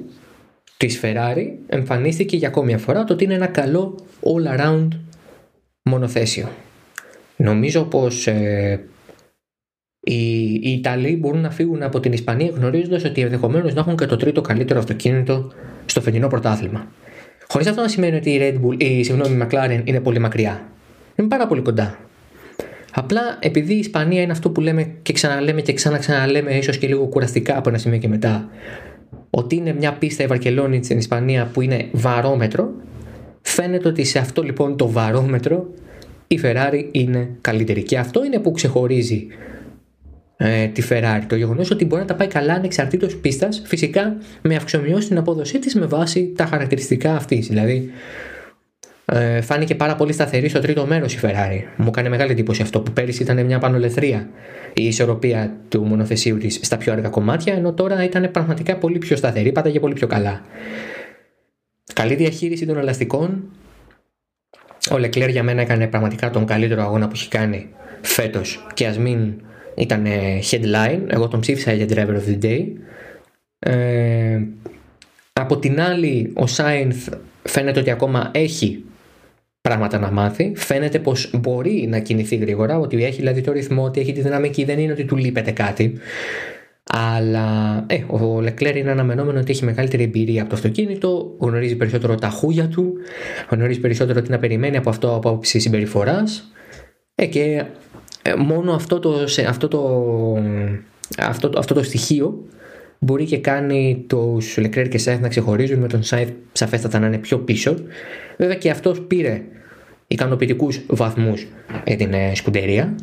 της 0.76 1.00
Ferrari 1.02 1.46
εμφανίστηκε 1.66 2.36
για 2.36 2.48
ακόμη 2.48 2.66
μια 2.66 2.78
φορά 2.78 3.04
το 3.04 3.12
ότι 3.12 3.24
είναι 3.24 3.34
ένα 3.34 3.46
καλό 3.46 3.98
all 4.20 4.58
around 4.58 4.88
μονοθέσιο. 5.82 6.48
Νομίζω 7.36 7.84
πως 7.84 8.26
ε, 8.26 8.84
οι, 10.00 10.52
οι 10.54 10.72
Ιταλοί 10.72 11.16
μπορούν 11.16 11.40
να 11.40 11.50
φύγουν 11.50 11.82
από 11.82 12.00
την 12.00 12.12
Ισπανία 12.12 12.50
γνωρίζοντας 12.54 13.04
ότι 13.04 13.20
ενδεχομένως 13.20 13.74
να 13.74 13.80
έχουν 13.80 13.96
και 13.96 14.06
το 14.06 14.16
τρίτο 14.16 14.40
καλύτερο 14.40 14.78
αυτοκίνητο 14.78 15.52
στο 15.86 16.00
φετινό 16.00 16.28
πρωτάθλημα. 16.28 16.86
Χωρίς 17.48 17.66
αυτό 17.66 17.80
να 17.80 17.88
σημαίνει 17.88 18.16
ότι 18.16 18.30
η 18.30 18.38
Red 18.40 18.66
Bull, 18.66 18.82
η, 18.82 19.02
συγγνώμη, 19.02 19.36
η 19.36 19.42
McLaren 19.42 19.80
είναι 19.84 20.00
πολύ 20.00 20.18
μακριά. 20.18 20.72
Είναι 21.14 21.28
πάρα 21.28 21.46
πολύ 21.46 21.62
κοντά. 21.62 22.05
Απλά 22.98 23.38
επειδή 23.40 23.74
η 23.74 23.78
Ισπανία 23.78 24.22
είναι 24.22 24.32
αυτό 24.32 24.50
που 24.50 24.60
λέμε 24.60 24.94
και 25.02 25.12
ξαναλέμε 25.12 25.60
και 25.60 25.72
ξαναξαναλέμε, 25.72 26.56
ίσως 26.56 26.78
και 26.78 26.86
λίγο 26.86 27.06
κουραστικά 27.06 27.58
από 27.58 27.68
ένα 27.68 27.78
σημείο 27.78 27.98
και 27.98 28.08
μετά, 28.08 28.48
ότι 29.30 29.56
είναι 29.56 29.72
μια 29.72 29.92
πίστα 29.92 30.22
η 30.22 30.26
Βαρκελόνη 30.26 30.84
στην 30.84 30.98
Ισπανία 30.98 31.50
που 31.52 31.60
είναι 31.60 31.88
βαρόμετρο, 31.92 32.70
φαίνεται 33.42 33.88
ότι 33.88 34.04
σε 34.04 34.18
αυτό 34.18 34.42
λοιπόν 34.42 34.76
το 34.76 34.90
βαρόμετρο 34.90 35.66
η 36.26 36.40
Ferrari 36.42 36.88
είναι 36.90 37.28
καλύτερη. 37.40 37.82
Και 37.82 37.98
αυτό 37.98 38.24
είναι 38.24 38.38
που 38.38 38.50
ξεχωρίζει 38.52 39.26
ε, 40.36 40.66
τη 40.66 40.82
Ferrari. 40.90 41.22
Το 41.26 41.36
γεγονός 41.36 41.70
ότι 41.70 41.84
μπορεί 41.84 42.00
να 42.00 42.06
τα 42.06 42.14
πάει 42.14 42.28
καλά 42.28 42.54
ανεξαρτήτως 42.54 43.16
πίστας, 43.16 43.62
φυσικά 43.64 44.16
με 44.42 44.56
αυξομοιώσεις 44.56 45.08
την 45.08 45.18
απόδοσή 45.18 45.58
της 45.58 45.74
με 45.74 45.86
βάση 45.86 46.32
τα 46.36 46.46
χαρακτηριστικά 46.46 47.14
αυτής. 47.14 47.48
Δηλαδή, 47.48 47.90
ε, 49.12 49.40
φάνηκε 49.40 49.74
πάρα 49.74 49.94
πολύ 49.96 50.12
σταθερή 50.12 50.48
στο 50.48 50.60
τρίτο 50.60 50.86
μέρος 50.86 51.14
η 51.14 51.18
Ferrari. 51.22 51.62
Μου 51.76 51.86
έκανε 51.86 52.08
μεγάλη 52.08 52.30
εντύπωση 52.30 52.62
αυτό 52.62 52.80
που 52.80 52.92
πέρυσι 52.92 53.22
ήταν 53.22 53.44
μια 53.44 53.58
πανολεθρία 53.58 54.28
η 54.72 54.86
ισορροπία 54.86 55.56
του 55.68 55.84
μονοθεσίου 55.84 56.38
της 56.38 56.58
στα 56.62 56.76
πιο 56.76 56.92
αργά 56.92 57.08
κομμάτια, 57.08 57.54
ενώ 57.54 57.72
τώρα 57.72 58.04
ήταν 58.04 58.30
πραγματικά 58.30 58.76
πολύ 58.76 58.98
πιο 58.98 59.16
σταθερή, 59.16 59.52
πάταγε 59.52 59.80
πολύ 59.80 59.94
πιο 59.94 60.06
καλά. 60.06 60.44
Καλή 61.92 62.14
διαχείριση 62.14 62.66
των 62.66 62.78
ελαστικών. 62.78 63.50
Ο 64.90 64.98
Λεκλέρ 64.98 65.28
για 65.28 65.42
μένα 65.42 65.60
έκανε 65.60 65.86
πραγματικά 65.86 66.30
τον 66.30 66.44
καλύτερο 66.44 66.82
αγώνα 66.82 67.06
που 67.06 67.12
έχει 67.14 67.28
κάνει 67.28 67.68
φέτος 68.00 68.66
και 68.74 68.86
ας 68.86 68.98
μην 68.98 69.34
ήταν 69.74 70.06
headline. 70.50 71.00
Εγώ 71.06 71.28
τον 71.28 71.40
ψήφισα 71.40 71.72
για 71.72 71.86
driver 71.88 72.16
of 72.16 72.30
the 72.30 72.44
day. 72.44 72.64
Ε, 73.58 74.40
από 75.32 75.58
την 75.58 75.80
άλλη, 75.80 76.32
ο 76.34 76.46
Σάινθ 76.46 77.08
φαίνεται 77.42 77.80
ότι 77.80 77.90
ακόμα 77.90 78.30
έχει 78.34 78.84
πράγματα 79.66 79.98
να 79.98 80.10
μάθει. 80.10 80.52
Φαίνεται 80.56 80.98
πως 80.98 81.30
μπορεί 81.32 81.86
να 81.88 81.98
κινηθεί 81.98 82.36
γρήγορα, 82.36 82.78
ότι 82.78 83.04
έχει 83.04 83.16
δηλαδή 83.16 83.40
το 83.40 83.52
ρυθμό, 83.52 83.84
ότι 83.84 84.00
έχει 84.00 84.12
τη 84.12 84.20
δυναμική, 84.20 84.64
δεν 84.64 84.78
είναι 84.78 84.92
ότι 84.92 85.04
του 85.04 85.16
λείπεται 85.16 85.50
κάτι. 85.50 85.92
Αλλά 86.90 87.84
ε, 87.86 88.04
ο 88.06 88.40
Λεκλέρ 88.40 88.76
είναι 88.76 88.90
αναμενόμενο 88.90 89.38
ότι 89.40 89.50
έχει 89.50 89.64
μεγαλύτερη 89.64 90.02
εμπειρία 90.02 90.40
από 90.40 90.50
το 90.50 90.56
αυτοκίνητο, 90.56 91.36
γνωρίζει 91.38 91.76
περισσότερο 91.76 92.14
τα 92.14 92.28
χούγια 92.28 92.68
του, 92.68 92.92
γνωρίζει 93.50 93.80
περισσότερο 93.80 94.22
τι 94.22 94.30
να 94.30 94.38
περιμένει 94.38 94.76
από 94.76 94.88
αυτό 94.88 95.14
από 95.14 95.28
άποψη 95.28 95.58
συμπεριφοράς. 95.58 96.52
Ε, 97.14 97.26
και 97.26 97.64
ε, 98.22 98.34
μόνο 98.34 98.72
αυτό 98.72 98.98
το, 98.98 99.24
αυτό, 99.48 99.68
το, 99.68 99.80
αυτό, 101.18 101.50
αυτό 101.56 101.74
το 101.74 101.82
στοιχείο 101.82 102.44
μπορεί 102.98 103.24
και 103.24 103.38
κάνει 103.38 104.04
τους 104.08 104.56
Λεκλέρ 104.58 104.88
και 104.88 104.98
Σάιθ 104.98 105.20
να 105.20 105.28
ξεχωρίζουν 105.28 105.78
με 105.78 105.88
τον 105.88 106.02
Σάιθ 106.02 106.28
σαφέστατα 106.52 106.98
να 106.98 107.06
είναι 107.06 107.18
πιο 107.18 107.38
πίσω. 107.38 107.76
Βέβαια 108.38 108.54
και 108.54 108.70
αυτός 108.70 109.00
πήρε 109.00 109.42
ικανοποιητικούς 110.06 110.80
βαθμούς 110.86 111.46
για 111.86 111.96
την 111.96 112.12
ε, 112.12 112.34
σκουντερία. 112.34 112.94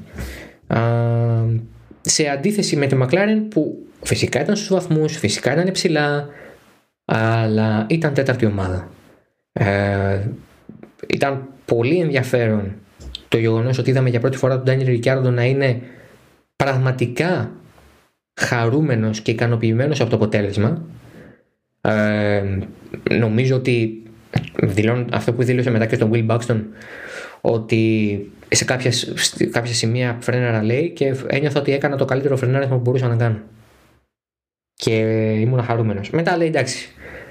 Σε 2.02 2.28
αντίθεση 2.28 2.76
με 2.76 2.88
τη 2.88 2.96
Μακλάρεν 2.96 3.48
που 3.48 3.86
φυσικά 4.02 4.42
ήταν 4.42 4.56
στους 4.56 4.70
βαθμούς, 4.70 5.18
φυσικά 5.18 5.54
ήταν 5.54 5.72
ψηλά, 5.72 6.28
αλλά 7.06 7.86
ήταν 7.90 8.14
τέταρτη 8.14 8.46
ομάδα. 8.46 8.90
Ε, 9.54 10.20
ήταν 11.08 11.48
πολύ 11.66 12.00
ενδιαφέρον 12.00 12.76
το 13.28 13.38
γεγονός 13.38 13.78
ότι 13.78 13.90
είδαμε 13.90 14.10
για 14.10 14.20
πρώτη 14.20 14.38
φορά 14.38 14.56
τον 14.56 14.64
Ντάνιελ 14.64 14.88
Ρικιάρντο 14.88 15.30
να 15.30 15.44
είναι 15.44 15.82
πραγματικά 16.56 17.52
χαρούμενος 18.42 19.22
και 19.22 19.32
ικανοποιημένος 19.32 20.02
από 20.02 20.10
το 20.10 20.16
αποτέλεσμα. 20.16 20.82
Ε, 21.82 22.44
νομίζω 23.12 23.56
ότι 23.56 24.03
δηλώνω, 24.62 25.06
αυτό 25.12 25.34
που 25.34 25.44
δήλωσε 25.44 25.70
μετά 25.70 25.86
και 25.86 25.96
στον 25.96 26.12
Will 26.14 26.28
Buxton 26.28 26.62
ότι 27.42 28.32
σε 28.50 28.66
κάποια, 28.66 28.92
κάποια 29.52 29.74
σημεία 29.74 30.18
φρέναρα 30.22 30.64
λέει 30.64 30.90
και 30.90 31.16
ένιωθα 31.28 31.60
ότι 31.60 31.74
έκανα 31.74 31.96
το 31.96 32.06
καλύτερο 32.06 32.38
φρενάρισμα 32.38 32.76
που 32.76 32.82
μπορούσα 32.82 33.08
να 33.08 33.16
κάνω. 33.16 33.40
Και 34.74 34.92
ήμουν 35.40 35.64
χαρούμενος. 35.64 36.10
Μετά 36.10 36.38
λέει 36.38 36.48
εντάξει, 36.48 36.88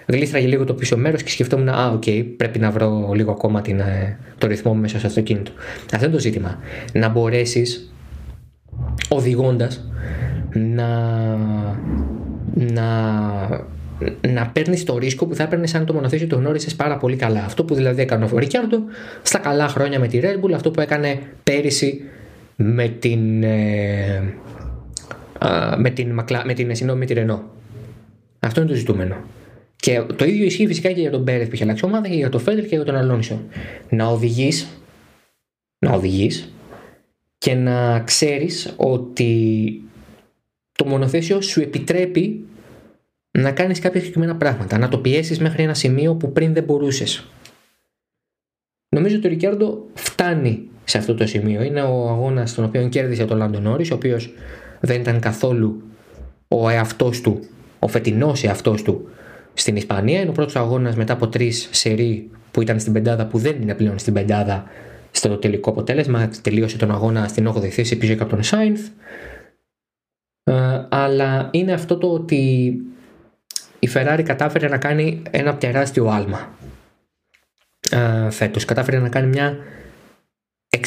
γλίστραγε 0.06 0.46
λίγο 0.46 0.64
το 0.64 0.74
πίσω 0.74 0.96
μέρος 0.96 1.22
και 1.22 1.30
σκεφτόμουν, 1.30 1.68
Α, 1.68 1.90
okay, 1.90 2.26
πρέπει 2.36 2.58
να 2.58 2.70
βρω 2.70 3.12
λίγο 3.14 3.30
ακόμα 3.30 3.60
την, 3.60 3.80
ε, 3.80 4.18
το 4.38 4.46
ρυθμό 4.46 4.74
μου 4.74 4.80
μέσα 4.80 4.98
στο 4.98 5.06
αυτοκίνητο. 5.06 5.52
Αυτό 5.92 6.04
είναι 6.04 6.14
το 6.14 6.20
ζήτημα. 6.20 6.58
Να 6.92 7.08
μπορέσεις 7.08 7.94
οδηγώντας 9.08 9.88
να, 10.52 10.88
να 12.54 12.86
να 14.28 14.46
παίρνεις 14.46 14.84
το 14.84 14.98
ρίσκο 14.98 15.26
που 15.26 15.34
θα 15.34 15.42
έπαιρνες 15.42 15.74
αν 15.74 15.86
το 15.86 15.94
μονοθέσιο 15.94 16.26
το 16.26 16.36
γνώρισες 16.36 16.74
πάρα 16.74 16.96
πολύ 16.96 17.16
καλά. 17.16 17.44
Αυτό 17.44 17.64
που 17.64 17.74
δηλαδή 17.74 18.02
έκανε 18.02 18.28
ο 18.32 18.38
Ρικιάρντο 18.38 18.82
στα 19.22 19.38
καλά 19.38 19.68
χρόνια 19.68 19.98
με 19.98 20.08
τη 20.08 20.20
Red 20.22 20.44
Bull, 20.44 20.52
αυτό 20.52 20.70
που 20.70 20.80
έκανε 20.80 21.18
πέρυσι 21.42 22.02
με 22.56 22.88
την. 22.88 23.42
Ε, 23.42 24.22
με 25.76 25.90
την, 25.90 26.12
με 26.44 26.54
την, 26.54 26.74
συγνώμη, 26.74 26.98
με 26.98 27.04
τη 27.04 27.14
Renault. 27.16 27.42
Αυτό 28.38 28.60
είναι 28.60 28.70
το 28.70 28.76
ζητούμενο. 28.76 29.16
Και 29.76 30.02
το 30.16 30.24
ίδιο 30.24 30.44
ισχύει 30.44 30.66
φυσικά 30.66 30.92
και 30.92 31.00
για 31.00 31.10
τον 31.10 31.22
Μπέρεθ 31.22 31.48
που 31.48 31.54
είχε 31.54 31.64
αλλάξει 31.64 31.84
ομάδα 31.84 32.08
και 32.08 32.14
για 32.14 32.28
τον 32.28 32.40
Φέντελ 32.40 32.68
και 32.68 32.76
για 32.76 32.84
τον 32.84 32.96
Αλόνισο. 32.96 33.42
Να 33.88 34.06
οδηγείς, 34.06 34.66
να 35.78 35.92
οδηγείς 35.92 36.52
και 37.38 37.54
να 37.54 38.00
ξέρεις 38.00 38.74
ότι 38.76 39.82
το 40.72 40.84
μονοθέσιο 40.84 41.40
σου 41.40 41.60
επιτρέπει 41.60 42.44
να 43.38 43.52
κάνεις 43.52 43.78
κάποια 43.78 44.00
συγκεκριμένα 44.00 44.36
πράγματα, 44.36 44.78
να 44.78 44.88
το 44.88 44.98
πιέσεις 44.98 45.40
μέχρι 45.40 45.62
ένα 45.62 45.74
σημείο 45.74 46.14
που 46.14 46.32
πριν 46.32 46.52
δεν 46.52 46.64
μπορούσες. 46.64 47.26
Νομίζω 48.88 49.16
ότι 49.16 49.26
ο 49.26 49.30
Ρικιάρντο 49.30 49.86
φτάνει 49.94 50.68
σε 50.84 50.98
αυτό 50.98 51.14
το 51.14 51.26
σημείο. 51.26 51.62
Είναι 51.62 51.82
ο 51.82 52.08
αγώνας 52.08 52.50
στον 52.50 52.64
οποίο 52.64 52.88
κέρδισε 52.88 53.24
τον 53.24 53.36
Λάντον 53.36 53.62
Νόρις, 53.62 53.90
ο 53.90 53.94
οποίος 53.94 54.32
δεν 54.80 55.00
ήταν 55.00 55.20
καθόλου 55.20 55.82
ο 56.48 56.68
εαυτός 56.68 57.20
του, 57.20 57.40
ο 57.78 57.88
φετινός 57.88 58.44
εαυτός 58.44 58.82
του 58.82 59.08
στην 59.54 59.76
Ισπανία. 59.76 60.20
Είναι 60.20 60.30
ο 60.30 60.32
πρώτος 60.32 60.56
αγώνας 60.56 60.96
μετά 60.96 61.12
από 61.12 61.28
τρεις 61.28 61.68
σερί 61.72 62.30
που 62.50 62.62
ήταν 62.62 62.80
στην 62.80 62.92
πεντάδα, 62.92 63.26
που 63.26 63.38
δεν 63.38 63.62
είναι 63.62 63.74
πλέον 63.74 63.98
στην 63.98 64.12
πεντάδα 64.12 64.64
στο 65.10 65.36
τελικό 65.36 65.70
αποτέλεσμα. 65.70 66.30
Τελείωσε 66.42 66.78
τον 66.78 66.90
αγώνα 66.90 67.28
στην 67.28 67.48
8η 67.48 67.68
θέση 67.68 67.96
πίσω 67.96 68.12
από 68.12 68.26
τον 68.26 68.42
Σάινθ. 68.42 68.88
Ε, 70.44 70.86
αλλά 70.88 71.48
είναι 71.52 71.72
αυτό 71.72 71.96
το 71.96 72.12
ότι 72.12 72.74
η 73.84 73.90
Ferrari 73.94 74.22
κατάφερε 74.24 74.68
να 74.68 74.78
κάνει 74.78 75.22
ένα 75.30 75.56
τεράστιο 75.56 76.06
άλμα 76.06 76.54
ε, 77.90 78.30
φέτος. 78.30 78.64
Κατάφερε 78.64 78.98
να 78.98 79.08
κάνει 79.08 79.26
μια, 79.26 79.56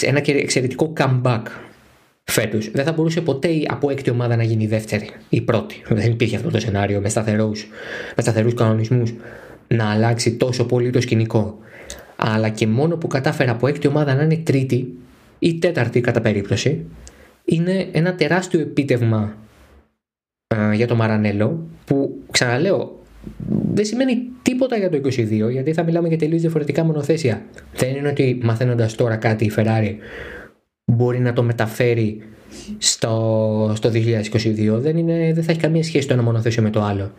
ένα 0.02 0.22
εξαιρετικό 0.26 0.94
comeback 0.98 1.42
φέτος. 2.24 2.72
Δεν 2.74 2.86
θα 2.86 2.92
μπορούσε 2.92 3.22
ποτέ 3.22 3.50
από 3.68 3.90
έκτη 3.90 4.10
ομάδα 4.10 4.36
να 4.36 4.44
γίνει 4.44 4.64
η 4.64 4.68
δεύτερη 4.68 5.10
ή 5.30 5.42
πρώτη. 5.42 5.82
Δεν 5.90 6.12
υπήρχε 6.12 6.36
αυτό 6.36 6.50
το 6.50 6.60
σενάριο 6.60 7.02
με 7.02 7.10
σταθερούς, 7.10 7.68
με 8.16 8.22
σταθερούς 8.22 8.54
κανονισμούς 8.54 9.14
να 9.68 9.92
αλλάξει 9.92 10.36
τόσο 10.36 10.66
πολύ 10.66 10.90
το 10.90 11.02
σκηνικό. 11.02 11.58
Αλλά 12.16 12.50
και 12.50 12.68
μόνο 12.68 12.98
που 12.98 13.08
κατάφερε 13.08 13.52
από 13.52 13.68
έκτη 13.68 13.88
ομάδα 13.88 14.16
να 14.16 14.24
είναι 14.24 14.38
τρίτη 14.38 14.94
ή 15.40 15.60
τέταρτη 15.60 16.02
κατά 16.02 16.22
περίπτωση 16.22 16.86
είναι 17.46 17.88
ένα 17.92 18.16
τεράστιο 18.16 18.60
επίτευγμα 18.60 19.36
ε, 20.48 20.76
για 20.76 20.88
το 20.88 20.96
Μαρανέλο 20.96 21.68
που 21.86 22.24
ξαναλέω 22.32 23.04
δεν 23.74 23.86
σημαίνει 23.86 24.18
τίποτα 24.42 24.78
για 24.78 24.90
το 24.90 24.98
22 25.04 25.52
γιατί 25.52 25.74
θα 25.74 25.84
μιλάμε 25.84 26.08
για 26.08 26.18
τελείως 26.18 26.42
διαφορετικά 26.42 26.84
μονοθέσια. 26.84 27.46
Δεν 27.76 27.96
είναι 27.96 28.08
ότι 28.08 28.40
μαθαίνοντας 28.44 28.96
τώρα 28.96 29.16
κάτι 29.16 29.46
η 29.46 29.52
Ferrari 29.56 29.96
μπορεί 30.86 31.20
να 31.20 31.34
το 31.34 31.44
μεταφέρει 31.44 32.22
στο, 32.78 33.72
στο 33.76 33.90
2022. 33.94 34.80
Δεν, 34.80 34.98
είναι, 34.98 35.32
δεν 35.34 35.44
θα 35.44 35.52
έχει 35.52 35.60
καμία 35.60 35.84
σχέση 35.84 36.08
το 36.08 36.14
ένα 36.14 36.24
μονοθέσιο 36.24 36.64
με 36.64 36.70
το 36.70 36.82
άλλο. 36.82 37.14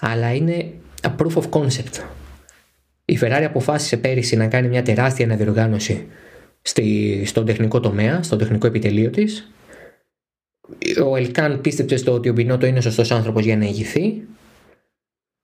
Αλλά 0.00 0.34
είναι 0.34 0.66
a 1.00 1.08
proof 1.08 1.42
of 1.42 1.60
concept. 1.60 2.02
Η 3.04 3.18
Ferrari 3.22 3.44
αποφάσισε 3.44 3.96
πέρυσι 3.96 4.36
να 4.36 4.46
κάνει 4.46 4.68
μια 4.68 4.82
τεράστια 4.82 5.24
αναδιοργάνωση 5.24 6.06
στη, 6.62 7.22
στον 7.26 7.46
τεχνικό 7.46 7.80
τομέα, 7.80 8.22
στο 8.22 8.36
τεχνικό 8.36 8.66
επιτελείο 8.66 9.10
της 9.10 9.53
ο 11.06 11.16
Ελκάν 11.16 11.60
πίστεψε 11.60 11.96
στο 11.96 12.12
ότι 12.12 12.28
ο 12.28 12.32
Μπινότο 12.32 12.66
είναι 12.66 12.80
σωστός 12.80 13.10
άνθρωπος 13.10 13.44
για 13.44 13.56
να 13.56 13.64
ηγηθεί. 13.64 14.22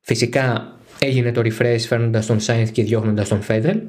Φυσικά 0.00 0.76
έγινε 0.98 1.33
το 1.33 1.40
refresh 1.44 1.85
φέρνοντας 1.87 2.26
τον 2.26 2.40
Σάινθ 2.40 2.70
και 2.70 2.83
διώχνοντας 2.83 3.28
τον 3.28 3.42
Φέδελ. 3.42 3.80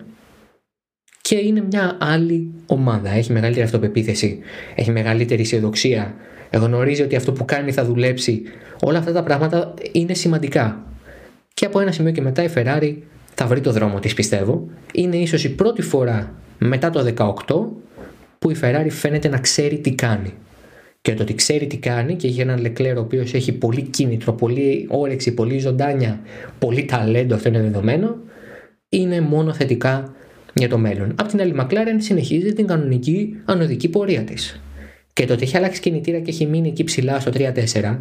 Και 1.22 1.36
είναι 1.36 1.62
μια 1.62 1.98
άλλη 2.00 2.52
ομάδα. 2.66 3.10
Έχει 3.10 3.32
μεγαλύτερη 3.32 3.66
αυτοπεποίθηση, 3.66 4.40
έχει 4.76 4.92
μεγαλύτερη 4.92 5.42
αισιοδοξία. 5.42 6.16
Γνωρίζει 6.54 7.02
ότι 7.02 7.16
αυτό 7.16 7.32
που 7.32 7.46
κάνει 7.46 7.72
θα 7.72 7.86
δουλέψει. 7.86 8.42
Όλα 8.82 8.98
αυτά 8.98 9.12
τα 9.12 9.24
πράγματα 9.24 9.74
είναι 9.92 10.14
σημαντικά. 10.14 10.86
Και 11.54 11.66
από 11.66 11.80
ένα 11.80 11.92
σημείο 11.92 12.12
και 12.12 12.22
μετά 12.22 12.44
η 12.44 12.50
Ferrari 12.56 12.96
θα 13.34 13.48
βρει 13.48 13.62
το 13.62 13.72
δρόμο 13.72 14.00
της 14.00 14.14
πιστεύω. 14.14 14.70
Είναι 14.94 15.18
ίσως 15.18 15.44
η 15.44 15.50
πρώτη 15.50 15.82
φορά 15.82 16.34
μετά 16.58 16.90
το 16.90 17.14
18 17.18 17.34
που 18.40 18.52
η 18.52 18.56
Ferrari 18.62 18.90
φαίνεται 18.90 19.28
να 19.28 19.38
ξέρει 19.38 19.80
τι 19.80 19.96
κάνει 19.96 20.34
και 21.02 21.14
το 21.14 21.22
ότι 21.24 21.36
ξέρει 21.36 21.68
τι 21.68 21.78
κάνει 21.78 22.16
και 22.16 22.28
έχει 22.28 22.42
έναν 22.42 22.60
Λεκλέρο 22.60 23.00
ο 23.00 23.04
οποίος 23.04 23.34
έχει 23.34 23.52
πολύ 23.52 23.82
κίνητρο, 23.82 24.34
πολύ 24.34 24.86
όρεξη, 24.90 25.34
πολύ 25.34 25.60
ζωντάνια, 25.60 26.22
πολύ 26.60 26.86
ταλέντο, 26.86 27.36
αυτό 27.36 27.50
είναι 27.50 27.62
δεδομένο, 27.62 28.18
είναι 28.90 29.22
μόνο 29.22 29.54
θετικά 29.54 30.14
για 30.54 30.70
το 30.70 30.78
μέλλον. 30.78 31.14
Απ' 31.16 31.28
την 31.28 31.42
άλλη, 31.42 31.54
Μακλάρεν 31.54 32.02
συνεχίζει 32.02 32.54
την 32.54 32.68
κανονική 32.68 33.36
ανωδική 33.46 33.90
πορεία 33.90 34.22
της. 34.22 34.62
Και 35.14 35.26
το 35.26 35.34
ότι 35.34 35.44
έχει 35.44 35.58
αλλάξει 35.58 35.82
κινητήρα 35.82 36.20
και 36.20 36.30
έχει 36.30 36.46
μείνει 36.46 36.68
εκεί 36.68 36.84
ψηλά 36.84 37.20
στο 37.20 37.32
3-4, 37.32 37.98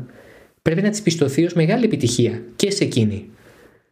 πρέπει 0.62 0.82
να 0.82 0.90
της 0.90 1.02
πιστωθεί 1.02 1.44
ως 1.44 1.52
μεγάλη 1.52 1.84
επιτυχία 1.84 2.42
και 2.56 2.70
σε 2.70 2.84
εκείνη. 2.84 3.30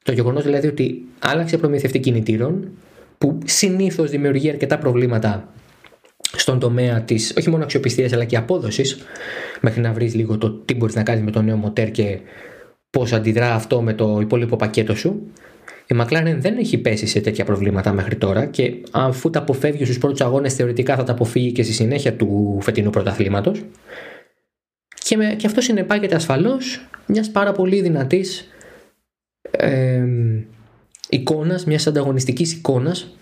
Το 0.03 0.13
γεγονός 0.13 0.45
δηλαδή 0.45 0.67
ότι 0.67 1.05
άλλαξε 1.19 1.57
προμηθευτή 1.59 1.99
κινητήρων, 1.99 2.69
που 3.19 3.39
συνήθως 3.45 4.11
δημιουργεί 4.11 4.49
αρκετά 4.49 4.79
προβλήματα 4.79 5.53
στον 6.33 6.59
τομέα 6.59 7.03
της 7.03 7.35
όχι 7.39 7.51
μόνο 7.51 7.63
αξιοπιστίας 7.63 8.13
αλλά 8.13 8.25
και 8.25 8.37
απόδοσης, 8.37 8.99
μέχρι 9.61 9.81
να 9.81 9.93
βρεις 9.93 10.15
λίγο 10.15 10.39
το 10.39 10.51
τι 10.51 10.75
μπορείς 10.75 10.95
να 10.95 11.03
κάνεις 11.03 11.23
με 11.23 11.31
το 11.31 11.43
νέο 11.43 11.57
μοτέρ 11.57 11.91
και 11.91 12.19
πώς 12.91 13.13
αντιδρά 13.13 13.55
αυτό 13.55 13.83
με 13.83 13.95
το 13.95 14.19
υπόλοιπο 14.21 14.57
πακέτο 14.57 14.95
σου. 14.95 15.23
η 15.87 15.97
McLaren 16.01 16.37
δεν 16.39 16.59
έχει 16.59 16.79
πέσει 16.79 17.07
σε 17.07 17.21
τέτοια 17.21 17.45
προβλήματα 17.45 17.93
μέχρι 17.93 18.17
τώρα 18.17 18.47
και 18.47 18.75
αφού 18.91 19.31
τα 19.31 19.39
αποφεύγει 19.39 19.85
στους 19.85 19.99
πρώτους 19.99 20.21
αγώνες 20.21 20.55
θεωρητικά 20.55 20.97
θα 20.97 21.05
τα 21.05 21.13
αποφύγει 21.13 21.53
και 21.53 21.63
στη 21.63 21.73
συνέχεια 21.73 22.15
του 22.15 22.59
φετινού 22.61 22.91
πρωταθλήματος 22.91 23.63
και, 24.95 25.17
με, 25.17 25.35
και 25.37 25.47
αυτό 25.47 25.61
συνεπάγεται 25.61 26.15
ασφαλώς 26.15 26.89
μιας 27.07 27.31
πάρα 27.31 27.53
πολύ 27.53 27.81
δυνατής 27.81 28.49
ε, 29.51 30.05
εικόνας, 31.09 31.65
μιας 31.65 31.87
ανταγωνιστικής 31.87 32.53
εικόνας 32.53 33.18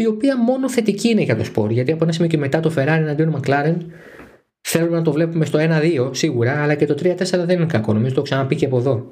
η 0.00 0.06
οποία 0.06 0.38
μόνο 0.38 0.70
θετική 0.70 1.08
είναι 1.08 1.22
για 1.22 1.36
το 1.36 1.44
σπορ 1.44 1.70
γιατί 1.70 1.92
από 1.92 2.04
ένα 2.04 2.12
σημείο 2.12 2.28
και 2.28 2.38
μετά 2.38 2.60
το 2.60 2.72
Ferrari 2.76 2.86
εναντίον 2.86 3.40
McLaren 3.40 3.76
θέλουμε 4.60 4.96
να 4.96 5.02
το 5.02 5.12
βλέπουμε 5.12 5.44
στο 5.44 5.58
1-2 5.62 6.10
σίγουρα 6.14 6.62
αλλά 6.62 6.74
και 6.74 6.86
το 6.86 6.94
3-4 6.94 7.16
δεν 7.44 7.50
είναι 7.50 7.66
κακό. 7.66 7.92
Νομίζω 7.92 8.14
το 8.14 8.20
έχω 8.20 8.22
ξαναπεί 8.22 8.56
και 8.56 8.66
από 8.66 8.78
εδώ. 8.78 9.10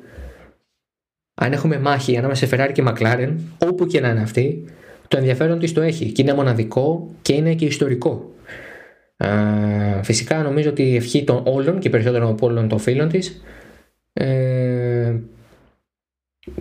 Αν 1.34 1.52
έχουμε 1.52 1.78
μάχη 1.78 2.16
ανάμεσα 2.16 2.46
σε 2.46 2.56
Ferrari 2.56 2.72
και 2.72 2.84
McLaren, 2.86 3.34
όπου 3.58 3.86
και 3.86 4.00
να 4.00 4.08
είναι 4.08 4.20
αυτή, 4.20 4.64
το 5.08 5.16
ενδιαφέρον 5.16 5.58
της 5.58 5.72
το 5.72 5.80
έχει 5.80 6.12
και 6.12 6.22
είναι 6.22 6.34
μοναδικό 6.34 7.14
και 7.22 7.34
είναι 7.34 7.54
και 7.54 7.64
ιστορικό. 7.64 8.34
Ε, 9.16 10.02
φυσικά 10.02 10.42
νομίζω 10.42 10.70
ότι 10.70 10.82
η 10.82 10.96
ευχή 10.96 11.24
των 11.24 11.42
όλων 11.46 11.78
και 11.78 11.90
περισσότερο 11.90 12.28
από 12.28 12.46
όλων 12.46 12.68
των 12.68 12.78
φίλων 12.78 13.08
της. 13.08 13.42
Ε, 14.12 15.14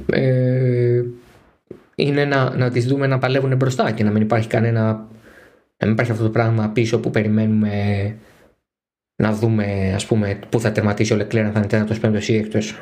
ε, 0.05 1.03
είναι 1.95 2.25
να, 2.25 2.56
να 2.56 2.71
τις 2.71 2.88
δούμε 2.88 3.08
να 3.08 3.17
παλεύουν 3.17 3.56
μπροστά 3.56 3.91
και 3.91 4.03
να 4.03 4.12
μην 4.12 4.21
υπάρχει 4.21 4.47
κανένα 4.47 4.84
να 5.77 5.86
μην 5.86 5.91
υπάρχει 5.91 6.12
αυτό 6.12 6.23
το 6.23 6.29
πράγμα 6.29 6.69
πίσω 6.69 6.99
που 6.99 7.10
περιμένουμε 7.10 8.15
να 9.21 9.34
δούμε 9.34 9.93
ας 9.93 10.06
πούμε 10.06 10.39
πού 10.49 10.60
θα 10.60 10.71
τερματίσει 10.71 11.13
ο 11.13 11.15
Λεκλέρ 11.15 11.45
αν 11.45 11.51
θα 11.51 11.60
είναι 11.60 11.67
τέταρτος, 11.67 11.99
πέμπτος 11.99 12.27
ή 12.27 12.36
έκτος 12.36 12.75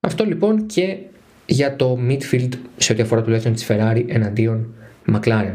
Αυτό 0.00 0.24
λοιπόν 0.24 0.66
και 0.66 0.98
για 1.46 1.76
το 1.76 1.98
midfield 2.08 2.52
σε 2.76 2.92
ό,τι 2.92 3.02
αφορά 3.02 3.22
τουλάχιστον 3.22 3.52
της 3.52 3.66
Ferrari 3.68 4.04
εναντίον 4.08 4.74
McLaren. 5.06 5.54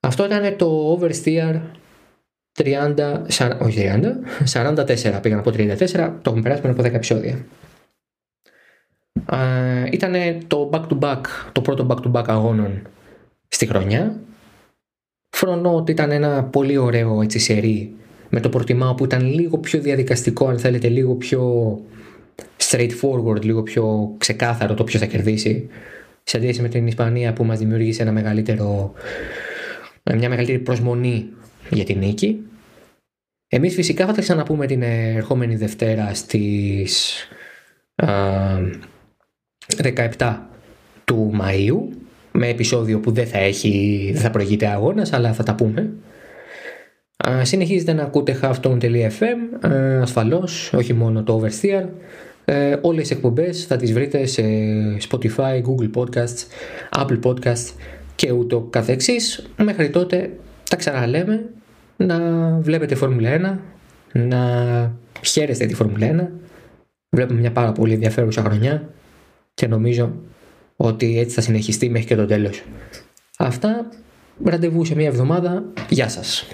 Αυτό 0.00 0.24
ήταν 0.24 0.56
το 0.56 0.98
oversteer 1.00 1.60
30, 2.58 2.94
40, 3.28 3.58
όχι 3.60 3.78
30, 3.78 4.52
44 4.52 5.18
πήγαν 5.22 5.38
από 5.38 5.50
34, 5.50 5.76
το 5.86 6.20
έχουμε 6.24 6.42
περάσει 6.42 6.60
πριν 6.60 6.72
από 6.72 6.82
10 6.82 6.84
επεισόδια. 6.84 7.44
Uh, 9.28 9.92
ήταν 9.92 10.12
το 10.46 10.70
back 10.72 10.82
to 10.88 10.98
back, 10.98 11.20
το 11.52 11.60
πρώτο 11.60 11.86
back 11.90 12.06
to 12.06 12.12
back 12.12 12.24
αγώνων 12.26 12.82
στη 13.48 13.66
χρονιά. 13.66 14.20
Φρονώ 15.30 15.74
ότι 15.74 15.92
ήταν 15.92 16.10
ένα 16.10 16.44
πολύ 16.44 16.76
ωραίο 16.76 17.22
έτσι 17.22 17.38
σερί 17.38 17.94
με 18.28 18.40
το 18.40 18.48
προτιμάω 18.48 18.94
που 18.94 19.04
ήταν 19.04 19.32
λίγο 19.32 19.58
πιο 19.58 19.80
διαδικαστικό 19.80 20.48
αν 20.48 20.58
θέλετε 20.58 20.88
λίγο 20.88 21.14
πιο 21.14 21.42
straightforward, 22.56 23.42
λίγο 23.42 23.62
πιο 23.62 24.14
ξεκάθαρο 24.18 24.74
το 24.74 24.84
ποιος 24.84 25.00
θα 25.00 25.06
κερδίσει. 25.06 25.68
Σε 26.22 26.36
αντίθεση 26.36 26.62
με 26.62 26.68
την 26.68 26.86
Ισπανία 26.86 27.32
που 27.32 27.44
μας 27.44 27.58
δημιούργησε 27.58 28.02
ένα 28.02 28.12
μεγαλύτερο, 28.12 28.92
μια 30.14 30.28
μεγαλύτερη 30.28 30.58
προσμονή 30.58 31.28
για 31.70 31.84
την 31.84 31.98
νίκη. 31.98 32.40
Εμείς 33.48 33.74
φυσικά 33.74 34.06
θα 34.06 34.12
τα 34.12 34.20
ξαναπούμε 34.20 34.66
την 34.66 34.82
ερχόμενη 34.82 35.56
Δευτέρα 35.56 36.14
στις 36.14 37.14
α, 37.94 38.08
17 40.18 40.36
του 41.04 41.32
Μαΐου 41.40 41.96
με 42.32 42.48
επεισόδιο 42.48 43.00
που 43.00 43.10
δεν 43.10 43.26
θα 43.26 43.38
έχει, 43.38 44.10
δεν 44.12 44.22
θα 44.22 44.30
προηγείται 44.30 44.66
αγώνας 44.66 45.12
αλλά 45.12 45.32
θα 45.32 45.42
τα 45.42 45.54
πούμε. 45.54 45.90
συνεχίζετε 47.42 47.92
να 47.92 48.02
ακούτε 48.02 48.38
halftone.fm 48.42 49.68
ασφαλώς, 50.00 50.72
όχι 50.72 50.92
μόνο 50.92 51.22
το 51.22 51.40
Oversteer 51.42 51.84
ε, 52.48 52.76
όλες 52.80 53.02
τις 53.02 53.10
εκπομπές 53.10 53.64
θα 53.64 53.76
τις 53.76 53.92
βρείτε 53.92 54.26
σε 54.26 54.42
Spotify, 55.08 55.62
Google 55.62 55.90
Podcasts, 55.94 56.46
Apple 56.98 57.20
Podcasts 57.22 57.72
και 58.14 58.32
ούτω 58.32 58.60
καθεξής. 58.60 59.46
Μέχρι 59.62 59.90
τότε 59.90 60.30
τα 60.70 60.76
ξαναλέμε 60.76 61.44
να 61.96 62.18
βλέπετε 62.60 62.94
Φόρμουλα 62.94 63.60
1, 64.12 64.18
να 64.22 64.40
χαίρεστε 65.22 65.66
τη 65.66 65.74
Φόρμουλα 65.74 66.30
1. 66.30 66.46
Βλέπουμε 67.16 67.40
μια 67.40 67.52
πάρα 67.52 67.72
πολύ 67.72 67.92
ενδιαφέρουσα 67.92 68.42
χρονιά 68.42 68.88
και 69.56 69.66
νομίζω 69.66 70.12
ότι 70.76 71.18
έτσι 71.18 71.34
θα 71.34 71.40
συνεχιστεί 71.40 71.88
μέχρι 71.88 72.06
και 72.06 72.16
το 72.16 72.26
τέλος. 72.26 72.62
Αυτά, 73.38 73.88
ραντεβού 74.44 74.84
σε 74.84 74.94
μια 74.94 75.06
εβδομάδα. 75.06 75.64
Γεια 75.88 76.08
σας. 76.08 76.46